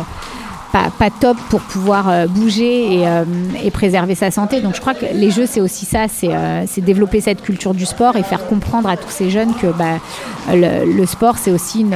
[0.74, 3.24] pas, pas top pour pouvoir euh, bouger et, euh,
[3.62, 4.60] et préserver sa santé.
[4.60, 7.74] Donc je crois que les jeux, c'est aussi ça, c'est euh, c'est développer cette culture
[7.74, 9.96] du sport et faire comprendre à tous ces jeunes que bah,
[10.52, 10.70] le,
[11.00, 11.86] le sport, c'est aussi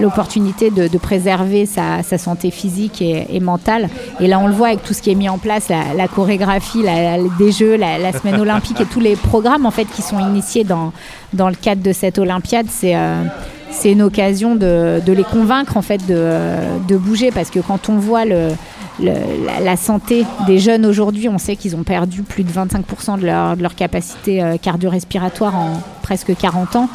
[0.00, 3.88] l'opportunité de, de préserver sa, sa santé physique et, et mentale.
[4.20, 6.08] Et là, on le voit avec tout ce qui est mis en place, la, la
[6.08, 9.86] chorégraphie la- la- des Jeux, la, la semaine olympique et tous les programmes en fait
[9.94, 10.92] qui sont initiés dans,
[11.32, 12.66] dans le cadre de cette Olympiade.
[12.70, 13.22] C'est euh,
[13.70, 18.24] c'est une occasion de, les convaincre en fait de, bouger parce que quand on voit
[18.24, 23.56] la, santé des jeunes aujourd'hui, on sait qu'ils ont perdu plus de 25% de leur,
[23.56, 26.88] de leur capacité euh, cardio-respiratoire en presque 40 ans.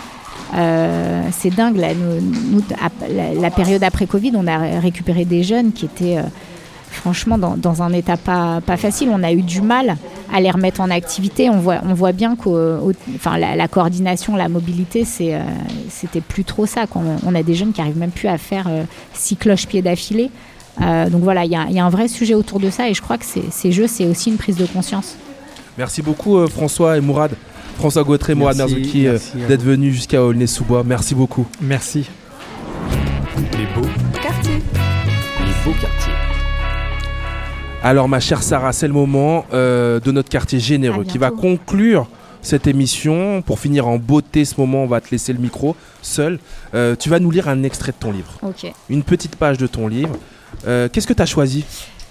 [0.56, 6.18] Euh, c'est dingue, la, période après Covid, on a ré- récupéré des jeunes qui étaient
[6.18, 6.24] euh,
[6.92, 9.10] franchement dans, dans un état pas, pas facile.
[9.12, 9.98] On a eu du mal
[10.34, 11.50] à les remettre en activité.
[11.50, 12.80] On voit, on voit bien que
[13.16, 15.40] enfin, la, la coordination, la mobilité, c'est, euh,
[15.90, 16.88] c'était plus trop ça.
[16.88, 17.02] quoi.
[17.06, 18.84] On, on a des jeunes qui arrivent même plus à faire euh,
[19.14, 20.32] six cloches-pieds d'affilée.
[20.82, 22.88] Euh, donc voilà, il y, a- il y a un vrai sujet autour de ça
[22.90, 25.16] et je crois que ces, ces jeux, c'est aussi une prise de conscience.
[25.78, 27.32] Merci beaucoup, euh, François et Mourad.
[27.78, 29.18] François Gautret, Mourad Merzouki, euh,
[29.48, 30.84] d'être venus jusqu'à Aulnay-sous-Bois.
[30.86, 31.46] Merci beaucoup.
[31.62, 32.10] Merci.
[33.38, 33.88] Les beaux
[34.22, 34.52] quartiers.
[34.56, 36.14] Les beaux quartiers.
[37.84, 42.08] Alors, ma chère Sarah, c'est le moment euh, de notre quartier généreux qui va conclure
[42.42, 43.42] cette émission.
[43.42, 46.40] Pour finir en beauté ce moment, on va te laisser le micro seul.
[46.74, 48.34] Euh, tu vas nous lire un extrait de ton livre.
[48.90, 50.16] Une petite page de ton livre.
[50.68, 51.64] Euh, Qu'est-ce que tu as choisi?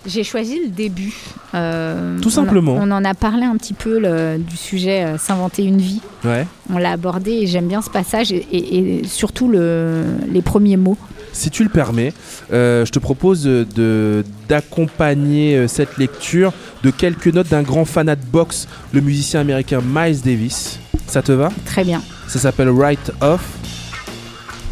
[0.06, 1.12] J'ai choisi le début.
[1.54, 2.78] Euh, Tout on simplement.
[2.80, 6.00] On, en a parlé un petit peu le- du sujet euh, s'inventer une vie.
[6.24, 6.46] Ouais.
[6.72, 10.76] On l'a abordé et j'aime bien ce passage et, et- et surtout le- les premiers
[10.78, 10.96] mots.
[11.32, 12.12] Si tu le permets,
[12.52, 16.52] euh, je te propose de d'accompagner euh, cette lecture
[16.82, 20.78] de quelques notes d'un grand fanat de boxe, le musicien américain Miles Davis.
[21.06, 21.50] Ça te va?
[21.64, 22.02] Très bien.
[22.26, 23.42] Ça s'appelle Right Off.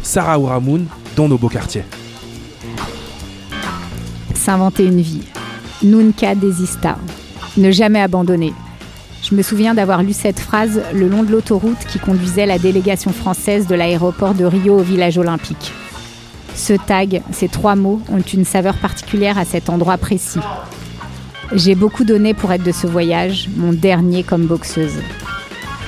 [0.03, 0.85] Sarah Ouramoun
[1.15, 1.83] dans nos beaux quartiers.
[4.33, 5.23] S'inventer une vie.
[5.83, 6.97] Nunca desista.
[7.57, 8.53] Ne jamais abandonner.
[9.29, 13.11] Je me souviens d'avoir lu cette phrase le long de l'autoroute qui conduisait la délégation
[13.11, 15.73] française de l'aéroport de Rio au village olympique.
[16.57, 20.39] Ce tag, ces trois mots, ont une saveur particulière à cet endroit précis.
[21.53, 24.99] J'ai beaucoup donné pour être de ce voyage, mon dernier comme boxeuse.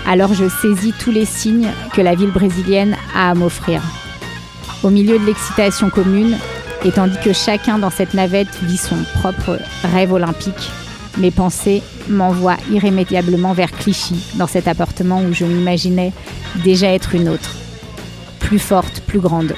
[0.08, 3.82] Alors je saisis tous les signes que la ville brésilienne a à m'offrir.
[4.84, 6.38] Au milieu de l'excitation commune,
[6.86, 10.72] et tandis que chacun dans cette navette vit son propre rêve olympique,
[11.18, 16.14] mes pensées m'envoient irrémédiablement vers Clichy, dans cet appartement où je m'imaginais
[16.64, 17.56] déjà être une autre,
[18.40, 19.56] plus forte, plus grande.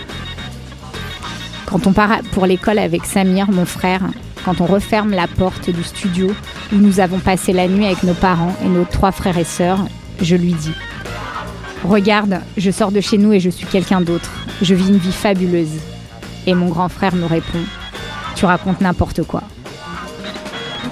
[1.71, 4.01] Quand on part pour l'école avec Samir, mon frère,
[4.43, 6.27] quand on referme la porte du studio
[6.73, 9.79] où nous avons passé la nuit avec nos parents et nos trois frères et sœurs,
[10.21, 10.73] je lui dis
[11.85, 14.29] Regarde, je sors de chez nous et je suis quelqu'un d'autre.
[14.61, 15.79] Je vis une vie fabuleuse.
[16.45, 17.63] Et mon grand frère me répond
[18.35, 19.43] Tu racontes n'importe quoi.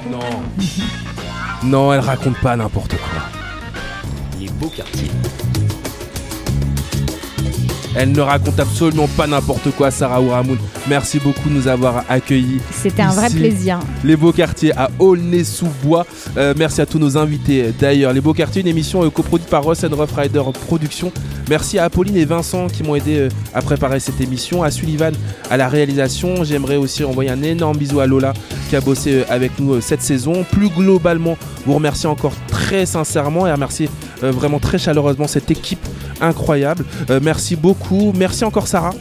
[0.10, 0.20] Non.
[1.66, 3.22] Non, elle raconte pas n'importe quoi.
[4.40, 5.12] Les beaux quartiers.
[7.96, 10.58] Elle ne raconte absolument pas n'importe quoi, Sarah Ouramoun.
[10.88, 12.60] Merci beaucoup de nous avoir accueillis.
[12.72, 13.80] C'était un vrai plaisir.
[14.04, 16.06] Les Beaux Quartiers à Aulnay-sous-Bois.
[16.38, 17.74] Euh, merci à tous nos invités.
[17.80, 21.12] D'ailleurs, Les Beaux Quartiers, une émission euh, coproduite par Ross and Rough Rider Productions.
[21.50, 24.62] Merci à Apolline et Vincent qui m'ont aidé euh, à préparer cette émission.
[24.62, 25.14] À Sullivan
[25.50, 26.44] à la réalisation.
[26.44, 28.34] J'aimerais aussi envoyer un énorme bisou à Lola
[28.70, 30.46] qui a bossé avec nous cette saison.
[30.52, 33.90] Plus globalement, vous remercier encore très sincèrement et remercier
[34.22, 35.80] vraiment très chaleureusement cette équipe
[36.22, 36.86] incroyable.
[37.10, 38.14] Euh, merci beaucoup.
[38.16, 38.94] Merci encore Sarah.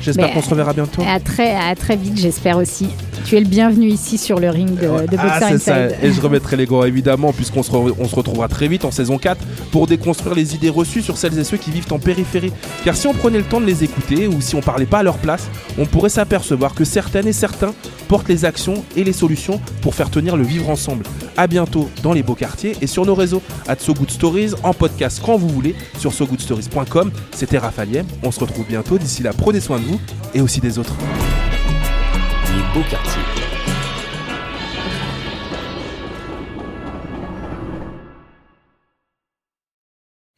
[0.00, 1.02] J'espère Mais- qu'on se reverra bientôt.
[1.08, 2.88] À très, à très vite, j'espère aussi.
[3.24, 5.86] Tu es le bienvenu ici sur le ring de, de Ah, Boxer ça.
[6.02, 8.90] Et je remettrai les gants évidemment, puisqu'on se, re- on se retrouvera très vite en
[8.90, 9.40] saison 4
[9.72, 12.52] pour déconstruire les idées reçues sur celles et ceux qui vivent en périphérie.
[12.84, 15.02] Car si on prenait le temps de les écouter ou si on parlait pas à
[15.02, 15.48] leur place,
[15.78, 17.72] on pourrait s'apercevoir que certaines et certains
[18.08, 21.04] portent les actions et les solutions pour faire tenir le vivre ensemble.
[21.38, 23.40] À bientôt dans les beaux quartiers et sur nos réseaux.
[23.66, 27.10] At So Good Stories, en podcast quand vous voulez, sur sogoodstories.com.
[27.34, 28.04] C'était Raphaël.
[28.22, 28.98] On se retrouve bientôt.
[28.98, 30.00] D'ici là, prenez soin de vous
[30.34, 30.94] et aussi des autres.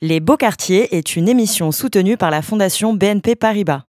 [0.03, 0.95] Les beaux quartiers.
[0.95, 3.85] Est une émission soutenue par la Fondation BNP Paribas.